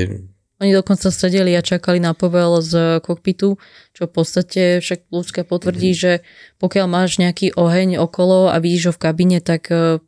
[0.64, 3.60] Oni dokonca sedeli a čakali na povel z kokpitu,
[3.92, 6.12] čo v podstate však ľudská potvrdí, že
[6.56, 10.00] pokiaľ máš nejaký oheň okolo a vidíš ho v kabíne, tak eh,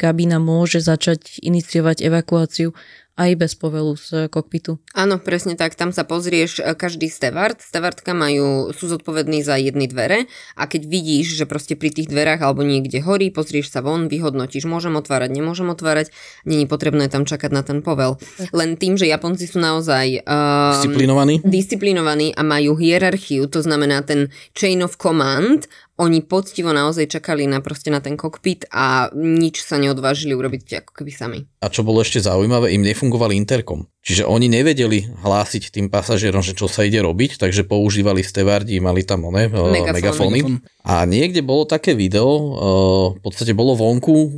[0.00, 2.74] kabína môže začať iniciovať evakuáciu
[3.12, 4.80] aj bez povelu z kokpitu.
[4.96, 9.84] Áno, presne tak, tam sa pozrieš, e, každý stevard, stevardka majú, sú zodpovední za jedny
[9.84, 10.24] dvere
[10.56, 14.64] a keď vidíš, že proste pri tých dverách alebo niekde horí, pozrieš sa von, vyhodnotíš,
[14.64, 16.08] môžem otvárať, nemôžem otvárať,
[16.48, 18.16] není potrebné tam čakať na ten povel.
[18.56, 21.44] Len tým, že Japonci sú naozaj um, disciplinovaní.
[21.44, 25.68] disciplinovaní a majú hierarchiu, to znamená ten chain of command,
[26.02, 30.92] oni poctivo naozaj čakali na proste na ten kokpit a nič sa neodvážili urobiť ako
[30.98, 31.38] keby sami.
[31.62, 33.86] A čo bolo ešte zaujímavé, im nefungoval interkom.
[34.02, 39.06] Čiže oni nevedeli hlásiť tým pasažierom, že čo sa ide robiť, takže používali stevardi, mali
[39.06, 39.94] tam one, Megafón.
[39.94, 40.38] megafóny.
[40.82, 42.50] A niekde bolo také video, eh,
[43.14, 44.34] v podstate bolo vonku,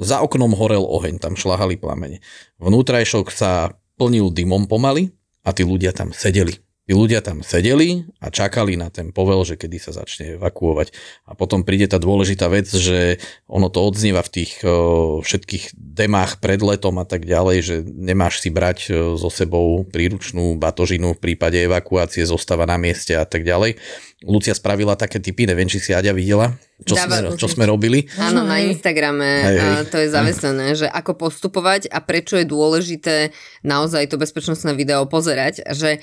[0.00, 2.20] za oknom horel oheň, tam šľahali plamene.
[2.60, 6.65] Vnútrajšok sa plnil dymom pomaly a tí ľudia tam sedeli.
[6.86, 10.94] Tí ľudia tam sedeli a čakali na ten povel, že kedy sa začne evakuovať.
[11.26, 13.18] A potom príde tá dôležitá vec, že
[13.50, 18.38] ono to odznieva v tých o, všetkých demách pred letom a tak ďalej, že nemáš
[18.38, 23.42] si brať o, so sebou príručnú batožinu v prípade evakuácie, zostáva na mieste a tak
[23.42, 23.82] ďalej.
[24.22, 26.54] Lucia spravila také typy, neviem, či si Aďa videla,
[26.86, 28.06] čo, Dáva- sme, čo sme robili.
[28.16, 28.62] Áno, na.
[28.62, 29.74] Instagrame Hej, hej.
[29.90, 35.66] to je zavesené, že ako postupovať a prečo je dôležité naozaj to bezpečnostné video pozerať,
[35.74, 36.00] že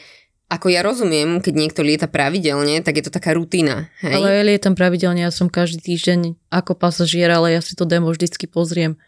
[0.53, 3.89] ako ja rozumiem, keď niekto lieta pravidelne, tak je to taká rutina.
[4.05, 4.13] Hej?
[4.21, 8.13] Ale ja lietam pravidelne, ja som každý týždeň ako pasažier, ale ja si to demo
[8.13, 9.01] vždycky pozriem.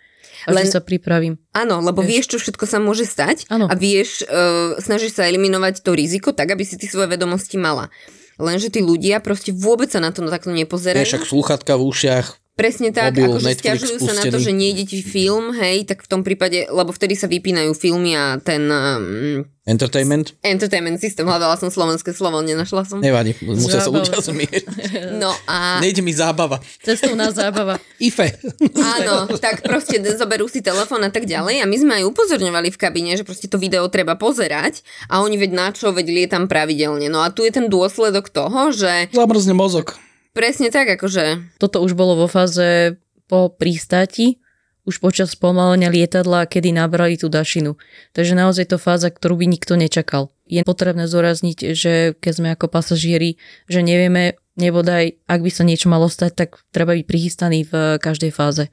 [0.45, 1.39] A Len- sa pripravím.
[1.55, 2.10] Áno, lebo Vieš.
[2.12, 3.65] vieš, čo všetko sa môže stať Áno.
[3.71, 7.88] a vieš, uh, snažíš sa eliminovať to riziko tak, aby si ty svoje vedomosti mala.
[8.36, 11.08] Lenže tí ľudia proste vôbec sa na to takto nepozerajú.
[11.08, 14.56] Je však slúchatka v ušiach, Presne tak, Mobil, akože Netflix stiažujú sa na to, že
[14.56, 18.72] nejde ti film, hej, tak v tom prípade, lebo vtedy sa vypínajú filmy a ten
[18.72, 20.38] um, Entertainment?
[20.39, 23.04] entertainment system, hľadala som slovenské slovo, nenašla som.
[23.04, 24.65] Nevadí, musia sa ľudia zmieriť.
[25.20, 26.63] No a Nejde mi zábava.
[26.80, 27.76] Cestovná zábava.
[28.08, 28.39] IFE.
[28.72, 32.78] áno, tak proste zoberú si telefón a tak ďalej a my sme aj upozorňovali v
[32.80, 34.80] kabíne, že proste to video treba pozerať
[35.12, 37.12] a oni veď na čo, veď lietam pravidelne.
[37.12, 40.00] No a tu je ten dôsledok toho, že Zamrzne mozog.
[40.36, 43.00] Presne tak, akože Toto už bolo vo fáze
[43.32, 44.43] po pristáti,
[44.86, 47.74] už počas spomalenia lietadla, kedy nabrali tú dašinu.
[48.13, 50.30] Takže naozaj to fáza, ktorú by nikto nečakal.
[50.45, 55.89] Je potrebné zúrazniť, že keď sme ako pasažieri, že nevieme, nebodaj, ak by sa niečo
[55.89, 58.69] malo stať, tak treba byť prichystaný v každej fáze.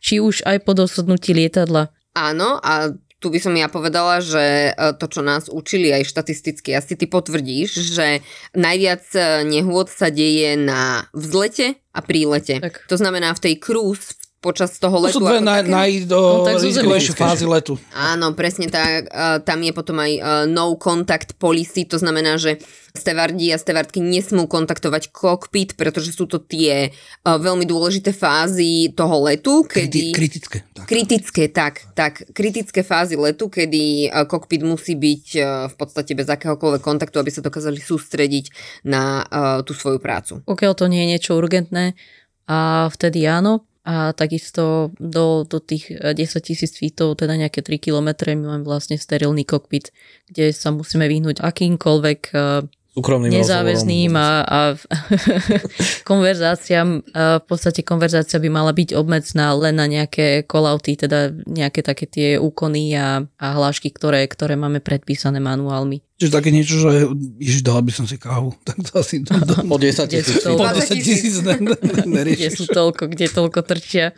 [0.00, 1.92] Či už aj po dosadnutí lietadla.
[2.16, 6.74] Áno, a tu by som ja povedala, že e, to, čo nás učili aj štatisticky,
[6.74, 8.26] asi ty potvrdíš, že
[8.58, 12.58] najviac e, nehôd sa deje na vzlete a prílete.
[12.58, 12.90] Tak.
[12.90, 15.16] To znamená v tej cruise počas toho To letu.
[15.16, 15.62] sú dve naj,
[16.10, 16.42] No,
[17.14, 17.78] fázy letu.
[17.94, 19.06] Áno, presne tak.
[19.06, 22.58] E, Tam je potom aj e, no contact policy, to znamená, že
[22.92, 29.30] stevardi a stevardky nesmú kontaktovať kokpit, pretože sú to tie e, veľmi dôležité fázy toho
[29.30, 30.18] letu, Kriti, kedy...
[30.18, 30.58] kritické.
[30.74, 30.84] Tak.
[30.90, 32.12] Kritické, tak, tak.
[32.34, 35.26] Kritické fázy letu, kedy kokpit musí byť
[35.70, 38.50] v podstate bez akéhokoľvek kontaktu, aby sa dokázali sústrediť
[38.82, 39.22] na
[39.62, 40.42] tú svoju prácu.
[40.42, 41.94] Pokiaľ to nie je niečo urgentné,
[42.50, 43.64] a vtedy áno.
[43.82, 48.64] A takisto do, do tých eh, 10 tisíc feetov, teda nejaké 3 km, my máme
[48.64, 49.90] vlastne sterilný kokpit,
[50.30, 54.58] kde sa musíme vyhnúť akýmkoľvek eh, Súkromným nezáväzným a, a
[56.10, 57.00] konverzáciám.
[57.16, 62.04] A v podstate konverzácia by mala byť obmedzná len na nejaké call-outy, teda nejaké také
[62.04, 66.04] tie úkony a, a hlášky, ktoré, ktoré máme predpísané manuálmi.
[66.20, 67.08] Čiže také niečo, že
[67.40, 68.52] ježiš, dala by som si kávu.
[68.68, 70.44] Tak to asi do, do, Po 10 Kde tisíc.
[70.44, 71.56] po 20 10 tisíc ne,
[72.04, 74.12] ne, Kde sú toľko, kde toľko trčia.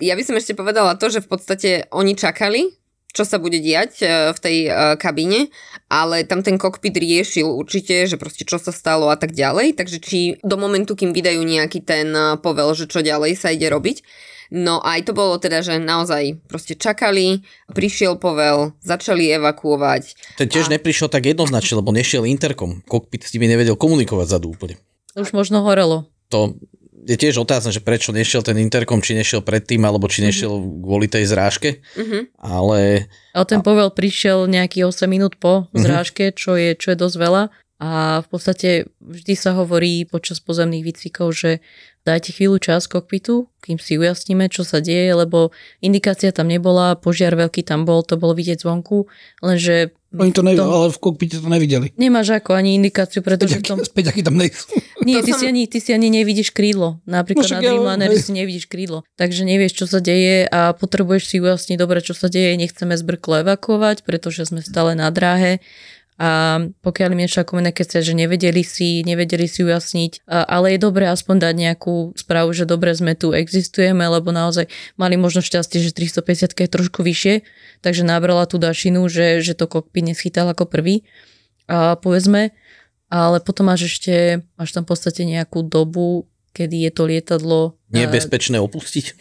[0.00, 2.72] Ja by som ešte povedala to, že v podstate oni čakali,
[3.16, 5.48] čo sa bude diať e, v tej e, kabíne,
[5.88, 9.98] ale tam ten kokpit riešil určite, že proste čo sa stalo a tak ďalej, takže
[10.04, 14.04] či do momentu, kým vydajú nejaký ten e, povel, že čo ďalej sa ide robiť.
[14.52, 20.36] No a aj to bolo teda, že naozaj proste čakali, prišiel povel, začali evakuovať.
[20.38, 22.84] Ten tiež neprišiel tak jednoznačne, lebo nešiel interkom.
[22.86, 24.78] Kokpit s nimi nevedel komunikovať zadu úplne.
[25.18, 26.06] Už možno horelo.
[26.30, 26.54] To
[27.06, 31.06] je tiež otázne, že prečo nešiel ten interkom, či nešiel predtým, alebo či nešiel kvôli
[31.06, 31.78] tej zrážke.
[31.94, 32.34] Mhm.
[32.42, 35.78] Ale Ale ten povel prišiel nejakých 8 minút po Mhm.
[35.78, 37.42] zrážke, čo je, čo je dosť veľa.
[37.76, 41.60] A v podstate vždy sa hovorí počas pozemných výcvikov, že
[42.08, 45.52] dajte chvíľu čas kokpitu, kým si ujasníme, čo sa deje, lebo
[45.84, 49.12] indikácia tam nebola, požiar veľký tam bol, to bolo vidieť zvonku,
[49.44, 51.86] lenže Oni to nevideli, ale v kokpite to nevideli.
[51.96, 53.78] nemáš ako ani indikáciu, pretože v tom...
[53.80, 54.68] Späť, aký tam nejsú.
[55.06, 56.98] Nie, ty, si ani, ty si ani nevidíš krídlo.
[57.06, 58.26] Napríklad No na ja- hej.
[58.26, 59.06] si nevidíš krídlo.
[59.14, 62.58] Takže nevieš, čo sa deje a potrebuješ si ujasniť dobre, čo sa deje.
[62.58, 65.62] Nechceme zbrklo evakuovať, pretože sme stále na dráhe.
[66.16, 71.44] A pokiaľ im nešla komunikácia, že nevedeli si, nevedeli si ujasniť, ale je dobré aspoň
[71.44, 74.64] dať nejakú správu, že dobre sme tu, existujeme, lebo naozaj
[74.96, 77.44] mali možno šťastie, že 350 je trošku vyššie,
[77.84, 81.04] takže nabrala tú dašinu, že, že to kokpit neschytal ako prvý.
[81.68, 82.56] A povedzme,
[83.12, 86.24] ale potom máš ešte, máš tam v podstate nejakú dobu,
[86.56, 87.76] kedy je to lietadlo...
[87.92, 89.12] nie je eh, bezpečné opustiť.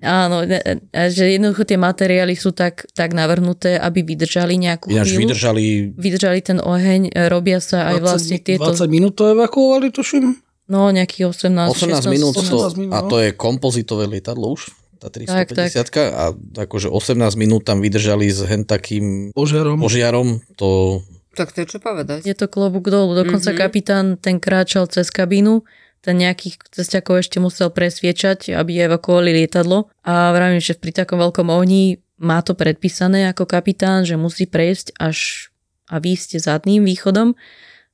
[0.00, 5.12] Áno, ne- ne- že jednoducho tie materiály sú tak, tak navrhnuté, aby vydržali nejakú Ináč
[5.12, 5.20] chvíľu.
[5.28, 9.92] vydržali Vydržali ten oheň, e, robia sa aj 20 vlastne tieto, 20 minút to evakuovali,
[9.92, 10.40] tuším.
[10.66, 13.08] no nejakých 18, 18 minút, 16, to, 18 minút, a no.
[13.08, 16.24] to je kompozitové lietadlo už, tá Tak, 350 a
[16.58, 19.80] akože 18 minút tam vydržali s hen takým Požiarom.
[19.80, 22.26] požiarom, to Tak to je čo povedať.
[22.26, 23.14] Je to klobúk dolu.
[23.14, 23.56] Dokonca Mhm.
[23.56, 25.62] kapitán ten kráčal cez kabínu,
[26.00, 29.92] ten nejakých cestiakov ešte musel presviečať, aby evakuovali lietadlo.
[30.04, 34.96] A vravím, že pri takom veľkom ohni má to predpísané ako kapitán, že musí prejsť
[35.00, 35.50] až
[35.90, 37.34] a výjsť zadným východom,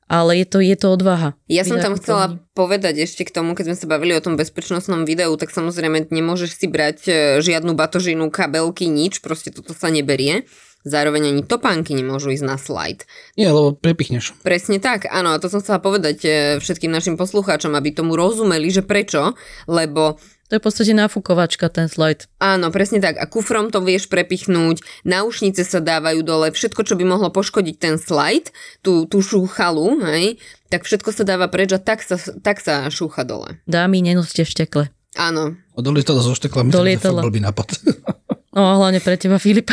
[0.07, 1.35] ale je to, je to odvaha.
[1.51, 5.03] Ja som tam chcela povedať ešte k tomu, keď sme sa bavili o tom bezpečnostnom
[5.09, 10.47] videu, tak samozrejme nemôžeš si brať e, žiadnu batožinu, kabelky, nič, proste toto sa neberie.
[10.87, 13.03] Zároveň ani topánky nemôžu ísť na slide.
[13.35, 14.39] Nie, lebo prepichneš.
[14.47, 16.31] Presne tak, áno, a to som chcela povedať e,
[16.63, 19.35] všetkým našim poslucháčom, aby tomu rozumeli, že prečo,
[19.67, 22.31] lebo To je v podstate náfukovačka, ten slide.
[22.39, 23.19] Áno, presne tak.
[23.19, 27.99] A kufrom to vieš prepichnúť, náušnice sa dávajú dole, všetko, čo by mohlo poškodiť ten
[27.99, 30.39] slide, tú, tú šúchalu, hej,
[30.71, 32.15] tak všetko sa dáva preč a tak sa,
[32.47, 33.59] tak sa šúcha dole.
[33.67, 34.95] Dámy, nenoste štekle.
[35.19, 35.59] Áno.
[35.59, 37.69] A do lietadla so šteklami, Do to blbý nápad.
[38.57, 39.69] No a hlavne pre teba, Filip.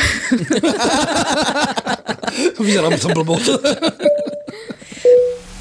[2.59, 3.39] Vyzerám som blbo.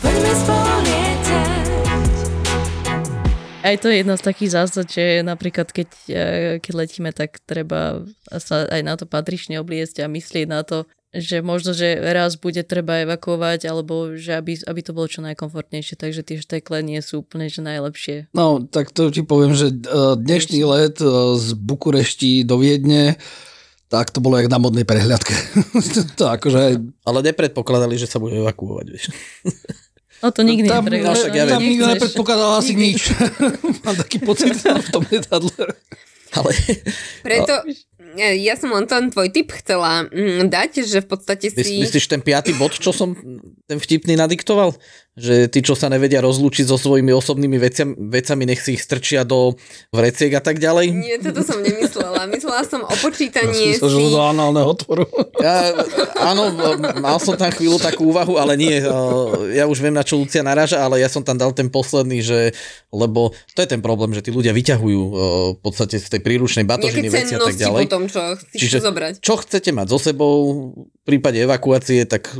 [0.02, 1.64] Poďme spolu lietať.
[3.62, 8.02] Aj to je jedna z takých zásad, že napríklad keď, eh, keď letíme, tak treba
[8.42, 12.64] sa aj na to patrične obliecť a myslieť na to, že možno, že raz bude
[12.64, 17.20] treba evakuovať, alebo že aby, aby to bolo čo najkomfortnejšie, takže tie štekle nie sú
[17.20, 18.32] úplne že najlepšie.
[18.32, 23.20] No, tak to ti poviem, že eh, dnešný let eh, z Bukurešti do Viedne
[23.92, 25.36] tak to bolo jak na modnej prehľadke.
[26.18, 26.80] to akože...
[27.04, 29.12] Ale nepredpokladali, že sa bude evakuovať, vieš.
[30.24, 33.12] No to nikdy tam, no, však ja tam nikto nepredpokladal asi nič.
[33.84, 35.76] Mám taký pocit v tom letadle.
[36.32, 36.50] Ale...
[37.20, 37.52] Preto
[38.18, 41.80] ja som len ten tvoj tip chcela mm, dať, že v podstate si...
[41.80, 43.16] Myslíš ten piatý bod, čo som
[43.64, 44.76] ten vtipný nadiktoval?
[45.12, 49.28] Že tí, čo sa nevedia rozlúčiť so svojimi osobnými veciami, vecami, nech si ich strčia
[49.28, 49.60] do
[49.92, 50.88] vreciek a tak ďalej?
[50.88, 52.24] Nie, toto som nemyslela.
[52.32, 54.08] Myslela som o počítanie ja si...
[54.08, 55.04] do análneho otvoru.
[55.36, 55.76] Ja,
[56.16, 56.56] áno,
[56.96, 58.80] mal som tam chvíľu takú úvahu, ale nie.
[59.52, 62.56] Ja už viem, na čo Lucia naráža, ale ja som tam dal ten posledný, že
[62.88, 65.00] lebo to je ten problém, že tí ľudia vyťahujú
[65.56, 67.84] v podstate z tej príručnej batožiny veci a tak ďalej.
[67.88, 68.20] potom, čo
[68.52, 69.12] Čiže, zobrať.
[69.20, 70.32] čo chcete mať so sebou
[70.72, 72.32] v prípade evakuácie, tak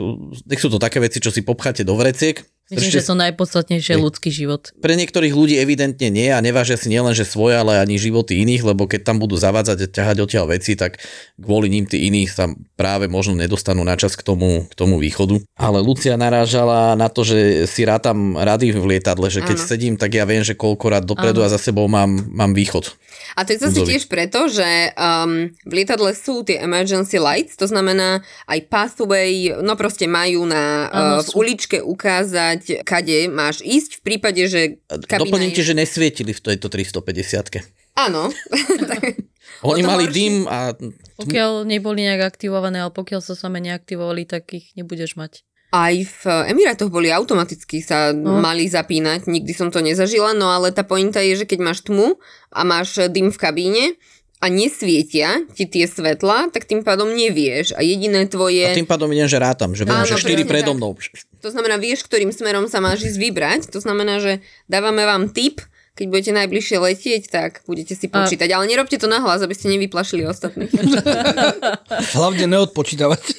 [0.49, 2.41] nech sú to také veci, čo si popcháte do vreciek,
[2.73, 4.73] Myslím, že to najpodstatnejšie je ľudský život.
[4.81, 8.65] Pre niektorých ľudí evidentne nie a nevážia si nielen, že svoje, ale ani životy iných,
[8.65, 10.97] lebo keď tam budú zavádzať a ťahať odtiaľ veci, tak
[11.37, 15.45] kvôli ním tí iní sa práve možno nedostanú na čas k tomu, k tomu východu.
[15.55, 19.69] Ale Lucia narážala na to, že si rátam rady v lietadle, že keď ano.
[19.69, 21.47] sedím, tak ja viem, že koľkokrát dopredu ano.
[21.47, 22.97] a za sebou mám, mám východ.
[23.37, 27.65] A to je zase tiež preto, že um, v lietadle sú tie emergency lights, to
[27.69, 33.61] znamená aj pathway, no proste majú na ano, uh, v uličke ukázať povedať, kade máš
[33.67, 34.79] ísť v prípade, že
[35.11, 35.57] kabina Doplním je...
[35.59, 38.33] ti, že nesvietili v tejto 350 Áno.
[39.69, 40.73] Oni mali dym a...
[41.19, 45.45] Pokiaľ neboli nejak aktivované, ale pokiaľ sa same neaktivovali, tak ich nebudeš mať.
[45.73, 46.23] Aj v
[46.53, 48.45] Emirátoch boli automaticky sa no.
[48.45, 52.21] mali zapínať, nikdy som to nezažila, no ale tá pointa je, že keď máš tmu
[52.53, 53.85] a máš dym v kabíne,
[54.43, 57.79] a nesvietia ti tie svetla, tak tým pádom nevieš.
[57.79, 58.67] A jediné tvoje...
[58.67, 60.99] A tým pádom idem, že rátam, že viem, že 4 predo mnou.
[61.39, 63.71] To znamená, vieš, ktorým smerom sa máš ísť vybrať.
[63.71, 65.63] To znamená, že dávame vám tip,
[65.95, 68.51] keď budete najbližšie letieť, tak budete si počítať.
[68.51, 68.59] A...
[68.59, 70.75] Ale nerobte to nahlas, aby ste nevyplašili ostatných.
[72.19, 73.23] Hlavne neodpočítavať.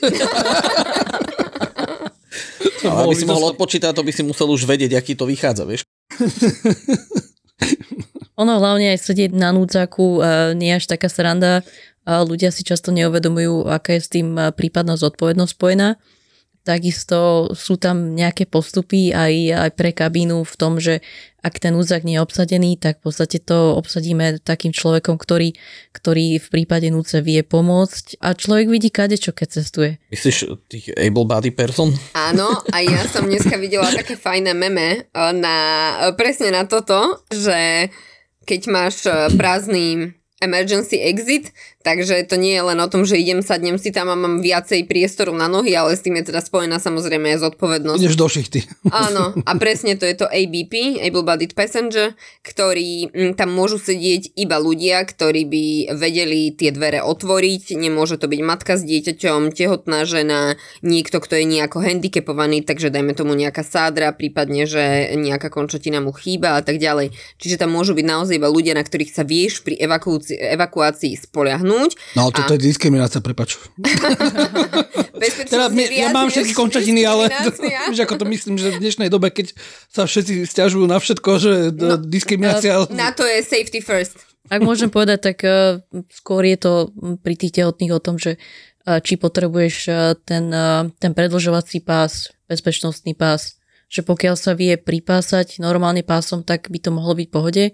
[2.84, 5.88] Ale aby si mohol odpočítať, to by si musel už vedieť, aký to vychádza, vieš.
[8.38, 10.22] Ono hlavne aj sedieť na núdzaku
[10.58, 11.62] nie až taká sranda.
[12.04, 15.96] Ľudia si často neuvedomujú, aká je s tým prípadná zodpovednosť spojená.
[16.64, 21.04] Takisto sú tam nejaké postupy aj, aj pre kabínu v tom, že
[21.44, 25.60] ak ten úzak nie je obsadený, tak v podstate to obsadíme takým človekom, ktorý,
[25.92, 30.00] ktorý v prípade núce vie pomôcť a človek vidí kade, čo keď cestuje.
[30.08, 31.92] Myslíš tých able body person?
[32.16, 35.56] Áno, a ja som dneska videla také fajné meme na,
[36.16, 37.92] presne na toto, že
[38.44, 38.96] keď máš
[39.40, 44.10] prázdny emergency exit, takže to nie je len o tom, že idem, sadnem si tam
[44.10, 48.02] a mám viacej priestoru na nohy, ale s tým je teda spojená samozrejme aj zodpovednosť.
[48.02, 48.60] Ideš do šichty.
[49.08, 54.34] Áno, a presne to je to ABP, Able Bodied Passenger, ktorý m, tam môžu sedieť
[54.40, 55.66] iba ľudia, ktorí by
[56.00, 61.46] vedeli tie dvere otvoriť, nemôže to byť matka s dieťaťom, tehotná žena, niekto, kto je
[61.46, 66.80] nejako handicapovaný, takže dajme tomu nejaká sádra, prípadne, že nejaká končatina mu chýba a tak
[66.80, 67.12] ďalej.
[67.38, 71.73] Čiže tam môžu byť naozaj iba ľudia, na ktorých sa vieš pri evakuácii evakuácii spoliahnuť.
[72.16, 72.56] No ale toto a...
[72.56, 73.58] je diskriminácia, prepač.
[75.52, 77.32] teda, ja mám všetky končatiny, ale
[77.92, 79.56] víš, ako to myslím, že v dnešnej dobe, keď
[79.90, 82.86] sa všetci stiažujú na všetko, že no, diskriminácia...
[82.94, 84.18] Na to je safety first.
[84.52, 85.80] Ak môžem povedať, tak uh,
[86.12, 86.92] skôr je to
[87.24, 92.36] pri tých tehotných o tom, že uh, či potrebuješ uh, ten, uh, ten predlžovací pás,
[92.52, 93.56] bezpečnostný pás,
[93.94, 97.66] že pokiaľ sa vie pripásať normálne pásom, tak by to mohlo byť v pohode,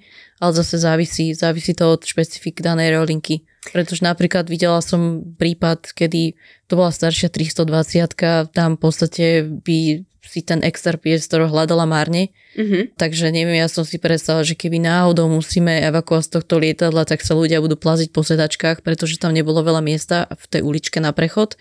[0.43, 3.48] ale zase závisí, závisí to od špecifik danej aerolinky.
[3.59, 6.39] Pretože napríklad videla som prípad, kedy
[6.71, 12.29] to bola staršia 320 tam v podstate by si ten extra priestor hľadala márne.
[12.53, 12.95] Mm-hmm.
[12.95, 17.25] Takže neviem, ja som si predstavila, že keby náhodou musíme evakuovať z tohto lietadla, tak
[17.25, 21.11] sa ľudia budú plaziť po sedačkách, pretože tam nebolo veľa miesta v tej uličke na
[21.11, 21.57] prechod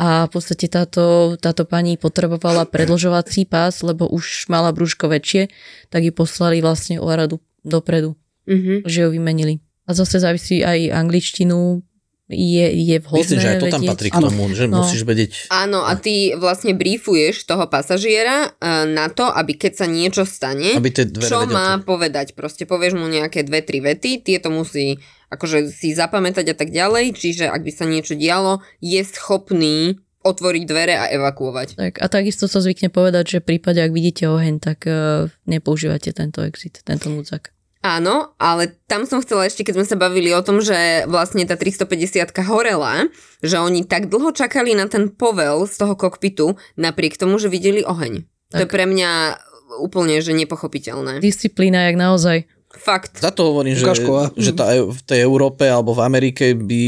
[0.00, 5.52] a v podstate táto, táto pani potrebovala predlžovací pás, lebo už mala brúško väčšie,
[5.92, 8.16] tak ju poslali vlastne o radu dopredu,
[8.48, 8.88] mm-hmm.
[8.88, 9.60] že ju vymenili.
[9.86, 11.82] A zase závisí aj angličtinu,
[12.26, 13.74] je, je vhodné Myslím, že aj to vedieť.
[13.78, 14.54] tam patrí k tomu, ano.
[14.58, 14.82] že no.
[14.82, 15.30] musíš vedieť.
[15.54, 20.74] Áno, a ty vlastne briefuješ toho pasažiera e, na to, aby keď sa niečo stane,
[20.74, 20.90] aby
[21.22, 21.86] čo má to.
[21.86, 22.34] povedať.
[22.34, 24.98] Proste povieš mu nejaké dve, tri vety, tieto musí
[25.30, 30.62] akože si zapamätať a tak ďalej, čiže ak by sa niečo dialo, je schopný otvoriť
[30.66, 31.78] dvere a evakuovať.
[31.78, 36.10] Tak a takisto sa zvykne povedať, že v prípade, ak vidíte oheň, tak uh, nepoužívate
[36.10, 37.54] tento exit, tento núdzak.
[37.86, 41.54] Áno, ale tam som chcela ešte, keď sme sa bavili o tom, že vlastne tá
[41.54, 43.06] 350 horela,
[43.46, 47.86] že oni tak dlho čakali na ten povel z toho kokpitu, napriek tomu, že videli
[47.86, 48.26] oheň.
[48.50, 48.58] Tak.
[48.58, 49.38] To je pre mňa
[49.78, 51.22] úplne, že nepochopiteľné.
[51.22, 52.50] Disciplína, jak naozaj.
[52.76, 53.18] Fakt.
[53.18, 54.30] Za to hovorím, že, Ukážková.
[54.36, 56.82] že tá, v tej Európe alebo v Amerike by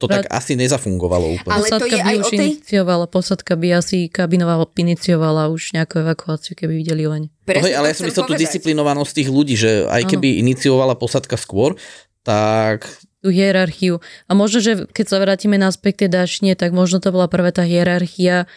[0.00, 1.54] to tak asi nezafungovalo úplne.
[1.54, 5.52] Ale to Posadka je by aj už o tej- iniciovala, posadka by asi kabinová iniciovala
[5.52, 7.28] už nejakú evakuáciu, keby videli oheň.
[7.44, 10.96] Presne Hej, ale to ja som myslel tú disciplinovanosť tých ľudí, že aj keby iniciovala
[10.96, 11.76] posadka skôr,
[12.24, 12.88] tak
[13.20, 14.00] tú hierarchiu.
[14.26, 17.68] A možno, že keď sa vrátime naspäť tej dačne, tak možno to bola práve tá
[17.68, 18.48] hierarchia,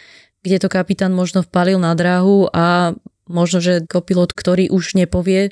[0.43, 2.95] kde to kapitán možno vpalil na dráhu a
[3.27, 5.51] možno, že kopilot, ktorý už nepovie,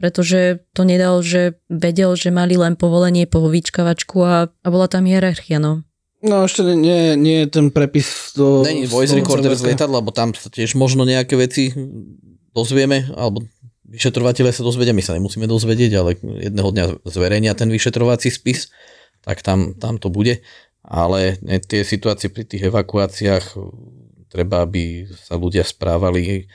[0.00, 5.04] pretože to nedal, že vedel, že mali len povolenie po vyčkavačku a, a bola tam
[5.04, 5.84] hierarchia, no.
[6.20, 8.64] No ešte nie, nie je ten prepis do...
[8.64, 11.72] není voice recorder z lietadla, lebo tam sa tiež možno nejaké veci
[12.52, 13.44] dozvieme, alebo
[13.88, 18.68] vyšetrovateľe sa dozvedia, my sa nemusíme dozvedieť, ale jedného dňa zverejnia ten vyšetrovací spis,
[19.24, 20.44] tak tam, tam to bude.
[20.84, 23.56] Ale ne, tie situácie pri tých evakuáciách
[24.28, 26.48] treba, aby sa ľudia správali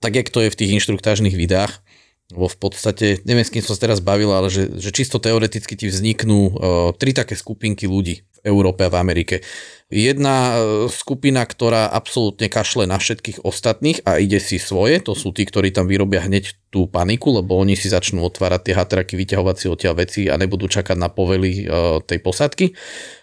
[0.00, 1.84] tak, jak to je v tých inštruktážnych videách,
[2.30, 5.74] lebo v podstate, neviem s kým som sa teraz bavil, ale že, že čisto teoreticky
[5.74, 6.52] ti vzniknú uh,
[6.94, 9.42] tri také skupinky ľudí v Európe a v Amerike.
[9.90, 10.54] Jedna uh,
[10.86, 15.74] skupina, ktorá absolútne kašle na všetkých ostatných a ide si svoje, to sú tí, ktorí
[15.74, 19.94] tam vyrobia hneď tú paniku, lebo oni si začnú otvárať tie hatraky, vyťahovať si odtiaľ
[19.98, 22.78] veci a nebudú čakať na povely uh, tej posadky.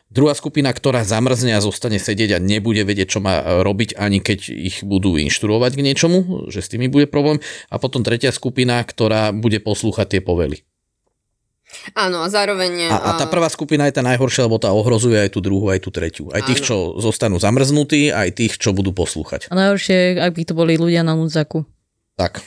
[0.07, 4.23] Druhá skupina, ktorá zamrzne a zostane sedieť a nebude vedieť, čo má e, robiť, ani
[4.23, 7.43] keď ich budú inštruovať k niečomu, že s tými bude problém.
[7.67, 10.63] A potom tretia skupina, ktorá bude poslúchať tie povely.
[11.91, 12.87] Áno, a zároveň...
[12.87, 15.83] A, a tá prvá skupina je tá najhoršia, lebo tá ohrozuje aj tú druhú, aj
[15.83, 16.31] tú tretiu.
[16.31, 16.67] Aj tých, Áno.
[16.67, 19.51] čo zostanú zamrznutí, aj tých, čo budú poslúchať.
[19.51, 21.67] A najhoršie, ak by to boli ľudia na núdzaku.
[22.15, 22.39] Tak.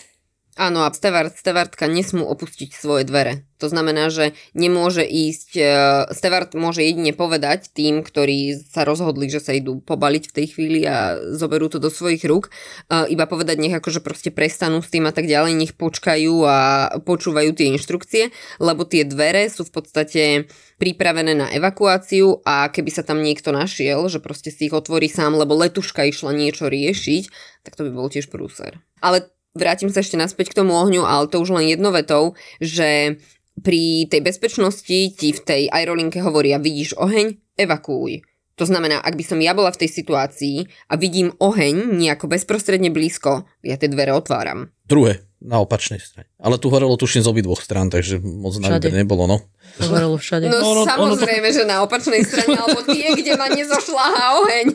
[0.60, 3.48] Áno, a stevard, stevardka nesmú opustiť svoje dvere.
[3.64, 5.64] To znamená, že nemôže ísť, e,
[6.12, 10.80] stevard môže jedine povedať tým, ktorí sa rozhodli, že sa idú pobaliť v tej chvíli
[10.84, 15.08] a zoberú to do svojich rúk, e, iba povedať nech akože proste prestanú s tým
[15.08, 18.28] a tak ďalej, nech počkajú a počúvajú tie inštrukcie,
[18.60, 20.44] lebo tie dvere sú v podstate
[20.76, 25.40] pripravené na evakuáciu a keby sa tam niekto našiel, že proste si ich otvorí sám,
[25.40, 27.24] lebo letuška išla niečo riešiť,
[27.64, 28.76] tak to by bol tiež prúser.
[29.00, 33.20] Ale vrátim sa ešte naspäť k tomu ohňu, ale to už len jedno vetou, že
[33.60, 38.24] pri tej bezpečnosti ti v tej aerolinke hovoria, vidíš oheň, evakuuj.
[38.60, 40.56] To znamená, ak by som ja bola v tej situácii
[40.92, 44.68] a vidím oheň nejako bezprostredne blízko, ja tie dvere otváram.
[44.84, 46.28] Druhé, na opačnej strane.
[46.36, 49.38] Ale tu horelo tuším z obidvoch strán, takže moc na výber nebolo, no.
[49.80, 50.52] To horelo všade.
[50.52, 54.66] No Ono- ono to- samozrejme, že na opačnej strane, alebo tie, kde ma nezošláha oheň.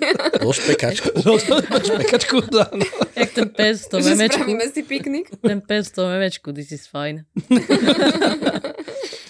[0.42, 1.10] Do špekačku.
[1.22, 2.86] No, to máš pekačku, áno.
[3.14, 4.42] Jak ten pes, to že memečku.
[4.42, 5.26] spravíme si piknik.
[5.38, 7.30] Ten pes, to memečku, this is fine.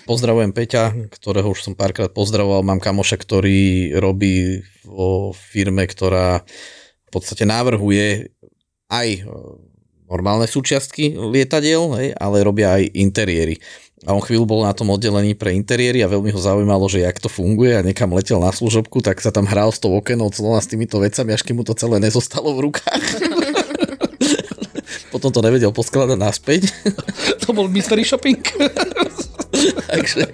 [0.06, 2.62] Pozdravujem Peťa, ktorého už som párkrát pozdravoval.
[2.62, 6.46] Mám kamoša, ktorý robí vo firme, ktorá
[7.06, 8.30] v podstate návrhuje
[8.86, 9.26] aj
[10.10, 13.58] normálne súčiastky lietadiel, hej, ale robia aj interiéry.
[14.06, 17.18] A on chvíľu bol na tom oddelení pre interiéry a veľmi ho zaujímalo, že jak
[17.18, 20.62] to funguje a nekam letel na služobku, tak sa tam hral s tou okenou znova
[20.62, 23.06] s týmito vecami, až kým mu to celé nezostalo v rukách.
[25.16, 26.70] Potom to nevedel poskladať naspäť.
[27.46, 28.42] To bol mystery shopping.
[29.94, 30.34] Takže...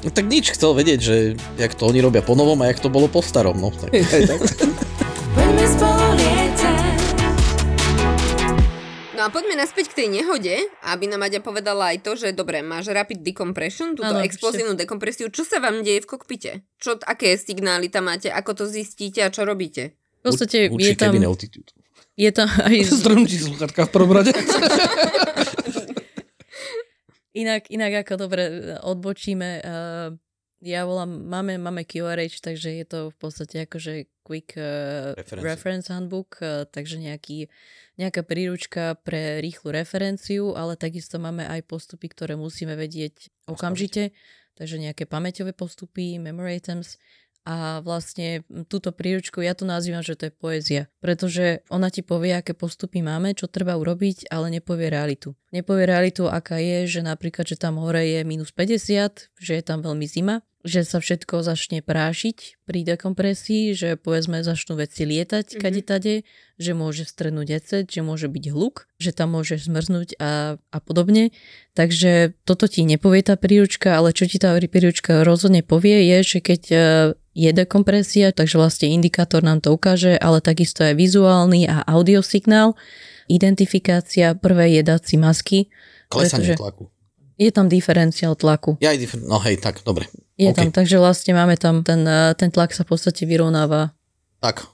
[0.00, 1.16] No tak nič, chcel vedieť, že
[1.60, 3.60] jak to oni robia po novom a jak to bolo po starom.
[3.60, 3.92] No, tak.
[3.92, 4.40] Hej, tak.
[9.20, 12.64] No a poďme naspäť k tej nehode, aby nám Aďa povedala aj to, že dobre,
[12.64, 15.28] máš rapid decompression, túto Áno, explozívnu dekompresiu.
[15.28, 16.64] Čo sa vám deje v kokpite?
[16.80, 18.32] Čo, aké signály tam máte?
[18.32, 19.92] Ako to zistíte a čo robíte?
[20.24, 21.68] V podstate je Učí tam, altitude.
[22.16, 22.80] je tam aj...
[23.04, 24.32] Zdrhnutí sluchatka v prvom rade.
[27.30, 28.42] Inak, inak ako dobre
[28.82, 30.10] odbočíme, uh,
[30.60, 36.42] ja volám, máme, máme QRH, takže je to v podstate akože quick uh, reference handbook,
[36.42, 37.46] uh, takže nejaký,
[38.00, 44.16] nejaká príručka pre rýchlu referenciu, ale takisto máme aj postupy, ktoré musíme vedieť okamžite,
[44.56, 46.96] takže nejaké pamäťové postupy, memory items.
[47.48, 52.36] A vlastne túto príručku, ja to nazývam, že to je poézia, pretože ona ti povie,
[52.36, 55.32] aké postupy máme, čo treba urobiť, ale nepovie realitu.
[55.48, 59.80] Nepovie realitu, aká je, že napríklad, že tam hore je minus 50, že je tam
[59.80, 65.62] veľmi zima, že sa všetko začne prášiť pri dekompresii, že povedzme začnú veci lietať mm-hmm.
[65.62, 66.14] kade tade,
[66.60, 71.32] že môže strednúť ecet, že môže byť hluk, že tam môže zmrznúť a, a podobne.
[71.72, 76.38] Takže toto ti nepovie tá príručka, ale čo ti tá príručka rozhodne povie je, že
[76.44, 76.76] keď e,
[77.32, 82.76] je dekompresia, takže vlastne indikátor nám to ukáže, ale takisto aj vizuálny a audiosignál,
[83.32, 85.72] identifikácia prvej jedací masky.
[86.12, 86.84] Klesanie pretože- tlaku.
[87.40, 88.76] Je tam diferenciál tlaku.
[88.84, 90.04] Ja aj, no hej, tak, dobre.
[90.40, 90.56] Je OK.
[90.56, 93.92] tam, takže vlastne máme tam ten, eh, ten tlak sa v podstate vyrovnáva.
[94.40, 94.64] Tak,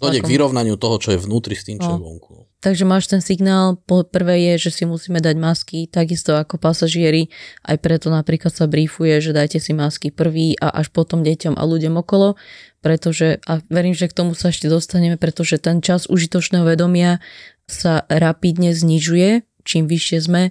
[0.00, 2.00] dojde k vyrovnaniu toho, čo je vnútri s tým, čo No.
[2.00, 2.32] je vonku.
[2.60, 7.32] Takže máš ten signál, po prvé je, že si musíme dať masky, takisto ako pasažieri,
[7.64, 11.62] aj preto napríklad sa briefuje, že dajte si masky prvý a až potom deťom a
[11.64, 12.36] ľuďom okolo,
[12.84, 17.24] pretože, a verím, že k tomu sa ešte dostaneme, pretože ten čas užitočného vedomia
[17.64, 20.42] sa rapidne znižuje, čím vyššie sme,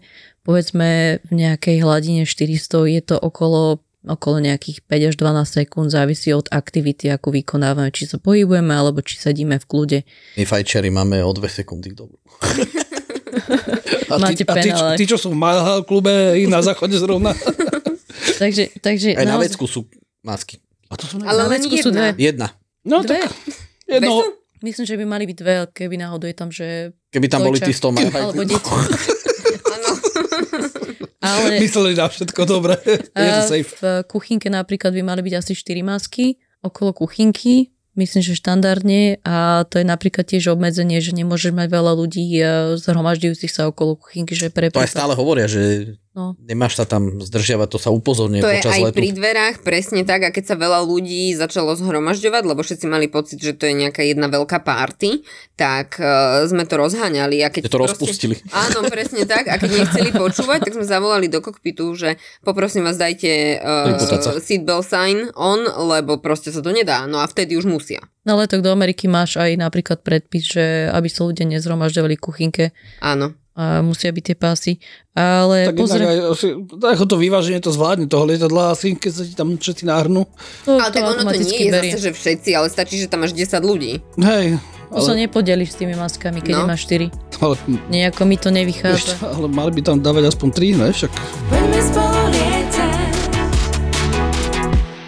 [0.41, 6.31] povedzme v nejakej hladine 400 je to okolo okolo nejakých 5 až 12 sekúnd, závisí
[6.31, 9.99] od aktivity, ako vykonávame, či sa pohybujeme, alebo či sedíme v kľude.
[10.35, 12.15] My fajčeri máme o dve sekundy k dobu.
[14.09, 14.97] A Máte a penále.
[14.97, 17.29] tí, čo sú v Mile klube, i na záchode zrovna.
[18.41, 19.85] Takže, takže Aj na naozaj- vecku sú
[20.21, 20.57] masky.
[20.87, 22.09] A to sú Ale Na vecku sú jedna.
[22.09, 22.09] dve.
[22.17, 22.47] Jedna.
[22.81, 23.19] No Dve.
[23.19, 23.29] tak
[23.85, 24.23] jedno,
[24.59, 26.91] Myslím, že by mali byť dve, keby náhodou je tam, že...
[27.11, 27.85] Keby tam boli tí Dvojča.
[27.85, 28.59] 100 mile Alebo deti.
[31.23, 32.75] Ale mysleli na všetko dobre.
[33.13, 33.71] Je to safe.
[33.79, 37.71] v kuchynke napríklad by mali byť asi 4 masky okolo kuchynky.
[37.97, 42.39] Myslím, že štandardne a to je napríklad tiež obmedzenie, že nemôžeš mať veľa ľudí e,
[42.79, 46.33] zhromažďujúcich sa okolo kuchynky, že pre To aj stále hovoria, že No.
[46.41, 48.97] nemáš sa tam zdržiavať, to sa upozorňuje To je počas aj letu.
[48.97, 53.37] pri dverách presne tak a keď sa veľa ľudí začalo zhromažďovať, lebo všetci mali pocit,
[53.37, 55.21] že to je nejaká jedna veľká party,
[55.53, 57.45] tak uh, sme to rozháňali.
[57.45, 58.41] A keď to rozpustili.
[58.49, 59.53] Áno, presne tak.
[59.53, 64.89] A keď nechceli počúvať, tak sme zavolali do kokpitu, že poprosím vás dajte uh, seatbelt
[64.89, 65.61] sign on,
[65.93, 67.05] lebo proste sa to nedá.
[67.05, 68.01] No a vtedy už musia.
[68.25, 73.37] Na letoch do Ameriky máš aj napríklad predpis, že aby sa ľudia nezhromažďovali kuchynke Áno.
[73.59, 74.71] A musia byť tie pásy.
[75.11, 76.47] Ale Tak pozri, inak aj, asi,
[76.79, 80.23] ako to vyváženie to zvládne toho lietadla asi, keď sa ti tam všetci nahrnú.
[80.63, 81.91] to, Ale tak ono to nie je berie.
[81.91, 83.99] zase, že všetci, ale stačí, že tam máš 10 ľudí.
[84.15, 84.55] Hej,
[84.89, 86.65] To sa ale, nepodeliš s tými maskami, keď No.
[86.65, 87.11] máš 4.
[87.37, 87.59] ale,
[87.91, 89.19] Nejako mi to nevychádza.
[89.29, 90.87] ale mali by tam dávať aspoň 3, ne?
[90.89, 91.11] Však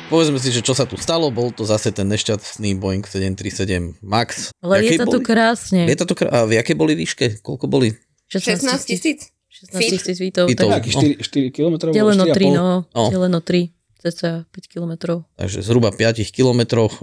[0.06, 4.52] Povedzme si, že čo sa tu stalo, bol to zase ten nešťastný Boeing 737 MAX.
[4.60, 5.88] Ale je to krásne.
[5.88, 7.40] Je to tu krá- a v jakej boli výške?
[7.40, 7.96] Koľko boli?
[8.40, 9.20] 16 tisíc?
[9.52, 10.48] 16 tisíc feetov.
[10.48, 11.76] Tak nejakých 4, 4 km.
[11.92, 12.88] Deleno 3, no.
[12.88, 13.04] No.
[13.12, 13.68] Deleno 3.
[14.02, 15.28] Cca 5 kilometrov.
[15.38, 16.98] Takže zhruba 5 kilometroch,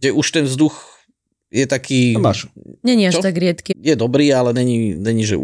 [0.00, 0.74] kde už ten vzduch
[1.52, 2.16] je taký...
[2.18, 2.48] Máš.
[2.82, 3.22] Není až Čo?
[3.22, 3.76] tak riedky.
[3.78, 5.36] Je dobrý, ale není, není že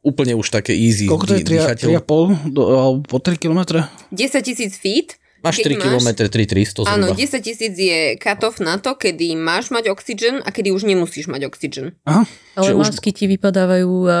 [0.00, 1.04] úplne už také easy.
[1.06, 1.44] Koľko to je?
[1.44, 1.88] dý- 3, dýchateľ.
[2.02, 3.84] 3,5 do, alebo po 3 km?
[4.10, 5.20] 10 tisíc feet?
[5.40, 6.92] Máš Keď 3 máš- km, 3 300 zhruba.
[6.92, 11.26] Áno, 10 tisíc je cut-off na to, kedy máš mať oxygen a kedy už nemusíš
[11.26, 11.96] mať oxygen.
[12.04, 12.28] Aha.
[12.54, 14.18] Ale Čiže už- masky ti vypadávajú a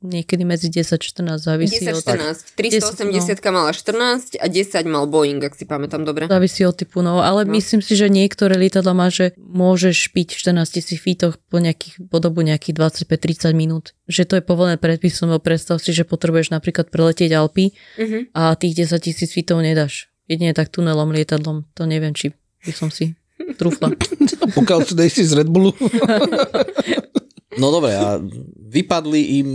[0.00, 2.56] niekedy medzi 10-14 závisí 10, od, 14.
[2.56, 6.26] 380 mala 14 a 10 mal Boeing, ak si pamätám dobre.
[6.26, 7.20] závisí od typu, no.
[7.20, 7.52] Ale No.
[7.52, 12.02] myslím si, že niektoré lietadla má, že môžeš piť v 14 tisíc feetoch po, nejakých,
[12.02, 13.94] po dobu nejakých 25-30 minút.
[14.06, 18.18] Že to je povolené predpisom, lebo predstav si, že potrebuješ napríklad preletieť Alpy Mhm.
[18.32, 20.10] a tých 10 tisíc feetov nedáš.
[20.32, 21.68] Jedine tak tunelom, lietadlom.
[21.76, 22.32] To neviem, či
[22.64, 23.12] by som si
[23.60, 23.92] trúfla.
[24.56, 25.76] Pokiaľ si dejsi z Red Bullu.
[27.52, 28.16] No dobre, a
[28.72, 29.48] vypadli im...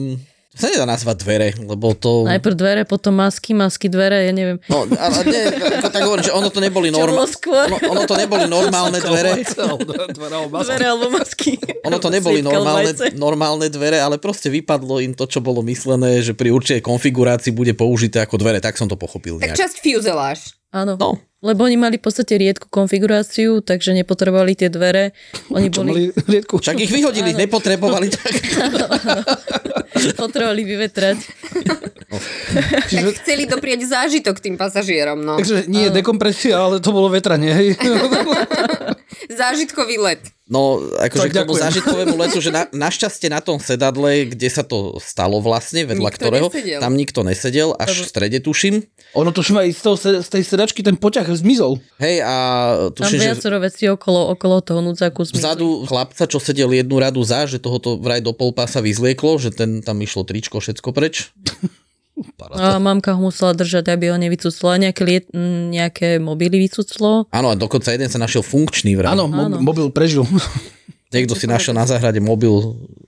[0.53, 2.25] Sa nedá nazvať dvere, lebo to...
[2.25, 4.57] Najprv dvere, potom masky, masky, dvere, ja neviem.
[4.69, 7.29] No, ale nie, ako tak hovorím, že ono to neboli normálne...
[7.29, 9.37] Ono, ono to neboli normálne dvere.
[10.61, 11.61] Dvere alebo masky.
[11.85, 16.33] Ono to neboli normálne, normálne dvere, ale proste vypadlo im to, čo bolo myslené, že
[16.33, 18.57] pri určitej konfigurácii bude použité ako dvere.
[18.57, 19.61] Tak som to pochopil Tak nejak.
[19.61, 20.56] časť fuselage.
[20.71, 20.97] Áno.
[20.99, 21.19] No.
[21.47, 25.15] Lebo oni mali v podstate riedku konfiguráciu, takže nepotrebovali tie dvere.
[25.47, 26.59] Oni Čo boli, mali riedku?
[26.59, 27.39] Však ich vyhodili, Áno.
[27.47, 28.33] nepotrebovali tak.
[30.19, 31.17] potrebovali vyvetrať.
[32.87, 35.35] Tak chceli doprieť zážitok tým pasažierom, no.
[35.35, 37.67] Takže nie dekompresia, ale to bolo vetranie, hej.
[39.41, 40.23] Zážitkový let.
[40.47, 41.63] No, akože Tak k tomu ďakujem.
[41.67, 46.19] zážitkovému letu, že na, našťastie na tom sedadle, kde sa to stalo vlastne, vedľa Nikto
[46.23, 46.79] ktorého, nesedel.
[46.79, 48.87] tam nikto nesedel, až v strede tuším.
[49.19, 51.77] Ono tuším aj z, toho, z tej sedačky ten poťah zmizol.
[51.95, 52.33] Hej, a
[52.89, 55.39] Tam tuším, že viacero vecí okolo, okolo toho núdzaku zmizli.
[55.39, 59.79] vzadu chlapca, čo sedel jednu radu za, že tohoto vraj do polpása vyzlieklo, že ten
[59.79, 61.29] tam išlo tričko, všetko preč.
[62.51, 64.81] A mamka ho musela držať, aby ho nevycucla.
[64.81, 65.25] Nejaké, liet,
[65.69, 67.29] nejaké mobily vycuclo.
[67.29, 69.13] Áno, a dokonca jeden sa našiel funkčný vraj.
[69.13, 70.25] Áno, mo- mobil prežil.
[71.13, 72.51] Niekto si našiel na záhrade mobil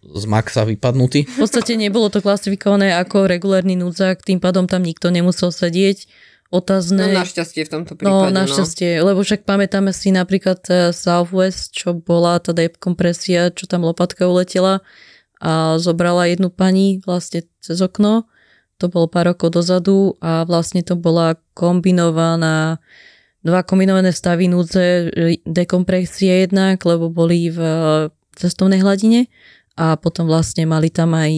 [0.09, 1.25] z Maxa vypadnutý.
[1.25, 6.05] V podstate nebolo to klasifikované ako regulárny núdzak, tým pádom tam nikto nemusel sedieť.
[6.49, 7.13] No Otázne.
[7.13, 12.41] našťastie v tomto No, prípade, našťastie, lebo však pamätáme si napríklad eh, Southwest, čo bola
[12.41, 14.81] tá dekompresia, čo tam lopatka uletela
[15.37, 18.25] a zobrala jednu pani vlastne cez okno.
[18.81, 22.81] To bolo pár rokov dozadu a vlastne to bola kombinovaná
[23.45, 27.79] dva kombinované stavy núdze, eh, dekompresie jednak, lebo boli v eh,
[28.33, 29.29] cestovnej hladine
[29.77, 31.31] a potom vlastne mali tam aj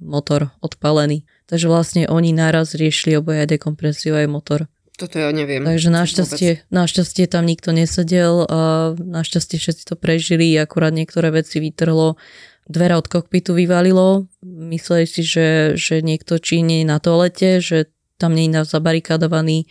[0.00, 1.28] motor odpalený.
[1.50, 4.70] Takže vlastne oni naraz riešili oboje aj dekompresiu aj motor.
[4.94, 5.64] Toto ja neviem.
[5.64, 12.20] Takže našťastie, našťastie tam nikto nesedel a našťastie všetci to prežili, akurát niektoré veci vytrhlo,
[12.68, 17.90] dvera od kokpitu vyvalilo, mysleli si, že, že niekto je na toalete, že
[18.20, 19.66] tam nie je zabarikádovaný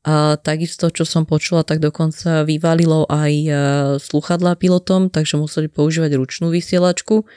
[0.00, 3.52] a takisto, čo som počula, tak dokonca vyvalilo aj e,
[4.00, 7.28] sluchadlá pilotom, takže museli používať ručnú vysielačku.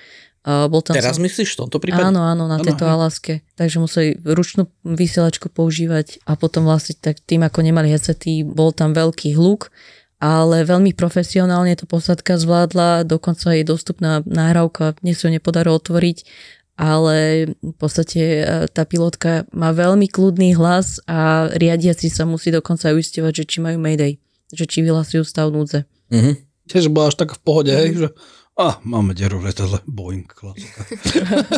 [0.44, 1.24] Bol tam Teraz som...
[1.24, 2.04] myslíš v tomto prípade?
[2.04, 2.92] Áno, áno, na tejto hej.
[2.92, 3.34] Alaske.
[3.56, 8.92] Takže museli ručnú vysielačku používať a potom vlastne tak tým, ako nemali headsety, bol tam
[8.92, 9.72] veľký hluk,
[10.20, 16.28] ale veľmi profesionálne to posadka zvládla, dokonca je dostupná nahrávka, dnes ju nepodarilo otvoriť,
[16.76, 22.92] ale v podstate e, tá pilotka má veľmi kľudný hlas a riadiaci sa musí dokonca
[22.92, 24.20] aj uisťovať, že či majú Mayday,
[24.52, 25.88] že či vyhlasujú stav núdze.
[26.12, 26.52] Mhm.
[26.64, 28.08] Tiež bola až tak v pohode, hej, že
[28.54, 30.86] a máme deru v letadle, Boeing, klasika.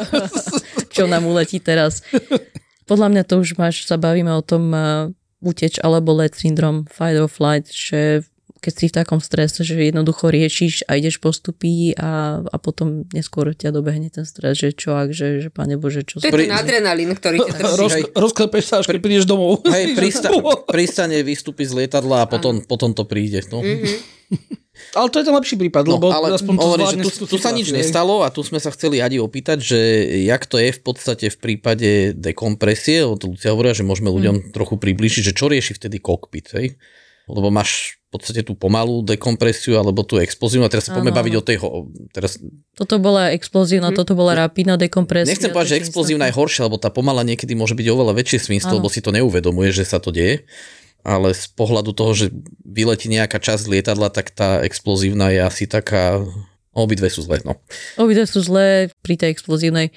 [0.95, 1.99] čo nám uletí teraz.
[2.87, 5.11] Podľa mňa to už máš, sa bavíme o tom uh,
[5.43, 8.23] uteč alebo let syndrom, fight or flight, že
[8.63, 13.53] keď si v takom strese, že jednoducho riešiš a ideš postupy a, a potom neskôr
[13.53, 16.49] ťa dobehne ten stres, že čo ak, že, že pane Bože, čo To je ten
[16.49, 17.77] adrenalín, ktorý ťa drží.
[17.77, 19.61] Roz, rozklepeš sa, až keď prídeš domov.
[19.69, 20.33] Hej, prista-
[20.65, 23.45] pristane, vystúpi z lietadla a potom, potom to príde.
[23.53, 23.61] No.
[24.91, 27.38] Ale to je ten lepší prípad, No, lebo ale aspoň to hovorím, že tu, tu
[27.38, 29.80] sa nič nestalo a tu sme sa chceli Adi opýtať, že
[30.23, 34.76] jak to je v podstate v prípade dekompresie, od Lucia hovorila, že môžeme ľuďom trochu
[34.76, 36.67] približiť, že čo rieši vtedy kokpit, hej?
[37.26, 41.34] Lebo máš v podstate tú pomalú dekompresiu alebo tú explozívnu a teraz sa poďme baviť
[41.34, 41.57] o tej...
[41.57, 42.38] ho- Teraz,
[42.71, 45.34] Toto bola explozívna, toto bola rapidná dekompresia.
[45.34, 48.71] nechcem povedať, že explozívna je horšia, lebo tá pomala niekedy môže byť oveľa väčšie svinstvo,
[48.71, 48.80] Áno.
[48.80, 50.45] lebo si to neuvedomuje, že sa to deje.
[51.06, 52.34] Ale z pohľadu toho, že
[52.66, 56.26] vyletí nejaká časť lietadla, tak tá explozívna je asi taká...
[56.76, 57.56] Obidve sú zlé, no.
[57.95, 59.95] Obidve sú zlé pri tej explozívnej.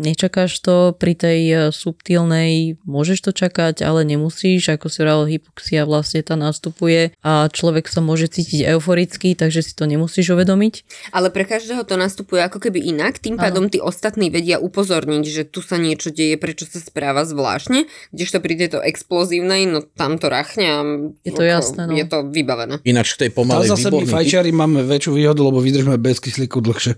[0.00, 5.84] Nečakáš to, pri tej e, subtilnej môžeš to čakať, ale nemusíš, ako si hovoril, hypoxia
[5.84, 10.74] vlastne tá nastupuje a človek sa môže cítiť euforicky, takže si to nemusíš uvedomiť.
[11.12, 15.42] Ale pre každého to nastupuje ako keby inak, tým pádom tí ostatní vedia upozorniť, že
[15.44, 17.84] tu sa niečo deje, prečo sa správa zvláštne,
[18.16, 20.80] kdežto pri tejto explozívnej, no tam to rachne a
[21.28, 21.92] Je to jasné, no.
[21.92, 22.80] je to vybavené.
[22.88, 24.14] Ináč v tej Ale pomalej zase my výborný typ.
[24.16, 26.96] fajčiari máme väčšiu výhodu, lebo vydržíme bez kyslíku dlhšie.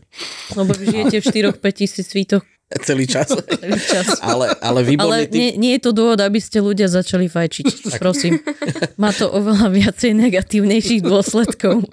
[0.54, 1.24] Lebo vy žijete v
[1.58, 2.46] 4-5 tisíc svítoch
[2.80, 3.28] celý čas.
[3.60, 4.18] celý čas.
[4.24, 5.36] ale, ale výborný Ale typ.
[5.36, 7.66] nie, nie je to dôvod, aby ste ľudia začali fajčiť.
[8.02, 8.40] Prosím.
[8.96, 11.84] Má to oveľa viacej negatívnejších dôsledkov.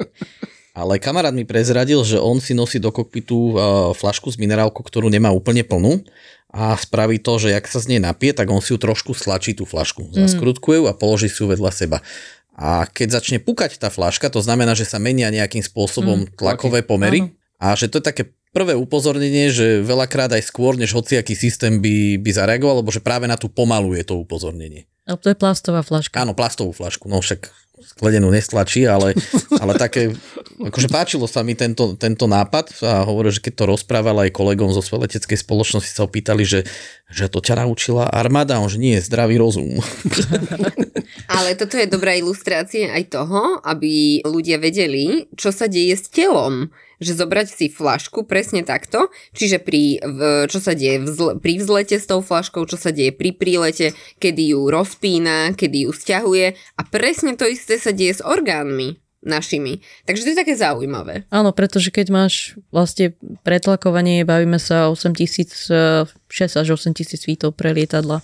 [0.72, 3.54] Ale kamarát mi prezradil, že on si nosí do kokpitu uh,
[3.92, 6.00] flašku s minerálkou, ktorú nemá úplne plnú
[6.50, 9.54] a spraví to, že jak sa z nej napije, tak on si ju trošku stlačí
[9.54, 10.16] tú flašku.
[10.16, 12.00] Zaskrutkuje ju a položí si ju vedľa seba.
[12.60, 17.32] A keď začne pukať tá flaška, to znamená, že sa menia nejakým spôsobom tlakové pomery
[17.56, 22.18] a že to je také prvé upozornenie, že veľakrát aj skôr, než hociaký systém by,
[22.18, 24.90] by zareagoval, lebo že práve na tú pomalu je to upozornenie.
[25.10, 26.22] A to je plastová flaška.
[26.22, 29.16] Áno, plastovú flašku, no však skledenú nestlačí, ale,
[29.56, 30.12] ale také,
[30.60, 34.68] akože páčilo sa mi tento, tento nápad a hovoril, že keď to rozprával aj kolegom
[34.76, 36.68] zo leteckej spoločnosti, sa opýtali, že,
[37.08, 39.80] že to ťa naučila armáda, on že nie, zdravý rozum.
[41.40, 46.68] Ale toto je dobrá ilustrácia aj toho, aby ľudia vedeli, čo sa deje s telom.
[47.00, 50.04] Že zobrať si flašku presne takto, čiže pri,
[50.52, 54.52] čo sa deje vzle, pri vzlete s tou flaškou, čo sa deje pri prílete, kedy
[54.52, 59.84] ju rozpína, kedy ju stiahuje a presne to isté sa deje s orgánmi našimi.
[60.08, 61.28] Takže to je také zaujímavé.
[61.28, 67.56] Áno, pretože keď máš vlastne pretlakovanie, bavíme sa 8000, eh, 6 až 8 tisíc feetov
[67.56, 68.24] pre lietadla.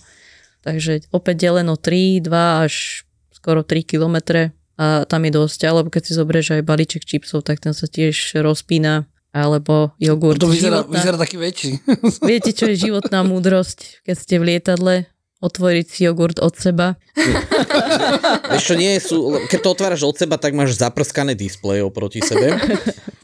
[0.64, 6.02] Takže opäť deleno 3, 2 až skoro 3 kilometre a tam je dosť, alebo keď
[6.04, 10.40] si zoberieš aj balíček čipsov, tak ten sa tiež rozpína alebo jogurt.
[10.40, 11.70] To vyzerá, Životná- vyzerá taký väčší.
[12.30, 14.94] Viete, čo je životná múdrosť, keď ste v lietadle?
[15.36, 16.96] Otvoriť si jogurt od seba.
[18.56, 22.56] Vieš čo, nie sú, keď to otváraš od seba, tak máš zaprskané displeje oproti sebe.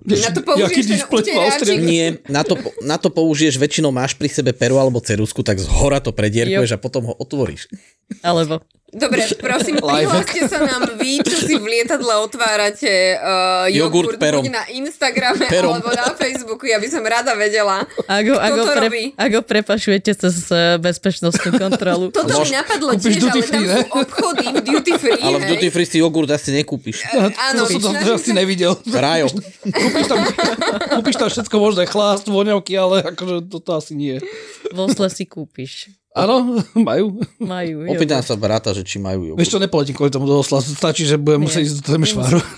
[0.02, 1.78] Na to Jaký použiješ ten?
[1.78, 5.70] Nie, na to, na to použiješ, väčšinou máš pri sebe peru alebo cerusku, tak z
[5.70, 7.70] hora to predierkuješ a potom ho otvoríš.
[8.18, 14.20] Alebo Dobre, prosím, prihláste sa nám vy, čo si v lietadle otvárate uh, Jogurt jogurt,
[14.20, 14.44] perom.
[14.52, 15.80] na Instagrame Perom.
[15.80, 17.88] alebo na Facebooku, ja by som rada vedela.
[18.04, 19.04] ak ho, ak ho, to pre, robí?
[19.16, 20.44] ak ho prepašujete cez
[20.76, 22.12] bezpečnostnú kontrolu.
[22.12, 23.80] Toto mi napadlo tiež, ale duty tam free, sú ne?
[23.96, 27.08] obchody v duty free, Ale v duty free si jogurt asi nekúpiš.
[27.16, 28.76] Áno, to som to asi nevidel.
[28.92, 29.32] Rájo.
[29.64, 30.20] Kúpiš tam,
[31.00, 34.20] kúpiš tam všetko možné, chlást, voňavky, ale akože toto asi nie.
[34.76, 36.01] Vo si kúpiš.
[36.12, 37.20] Áno, majú.
[37.40, 37.88] Majú.
[37.88, 39.40] Opýtam sa brata, že či majú jogurt.
[39.40, 42.38] Vieš čo, nepoletím kvôli tomu do Osla, stačí, že budem musieť ísť do Temešváru.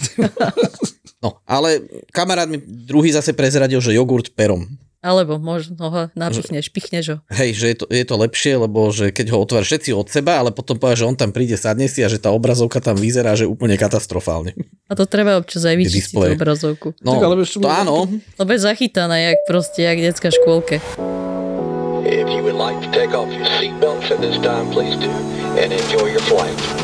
[1.24, 1.80] No, ale
[2.12, 4.68] kamarát mi druhý zase prezradil, že jogurt perom.
[5.00, 7.16] Alebo možno ho napichneš, pichneš ho.
[7.32, 10.40] Hej, že je to, je to lepšie, lebo že keď ho otváraš všetci od seba,
[10.40, 13.36] ale potom povie, že on tam príde, sadne si a že tá obrazovka tam vyzerá,
[13.36, 14.52] že úplne katastrofálne.
[14.88, 16.88] A to treba občas aj vyčistiť tú obrazovku.
[17.00, 18.09] No, Tak, ale to áno,
[18.40, 20.80] Lebo je zachytaná, jak proste, jak detská škôlke.
[22.07, 25.72] If you would like to take off your seatbelts at this time, please do, and
[25.72, 26.84] enjoy your flight.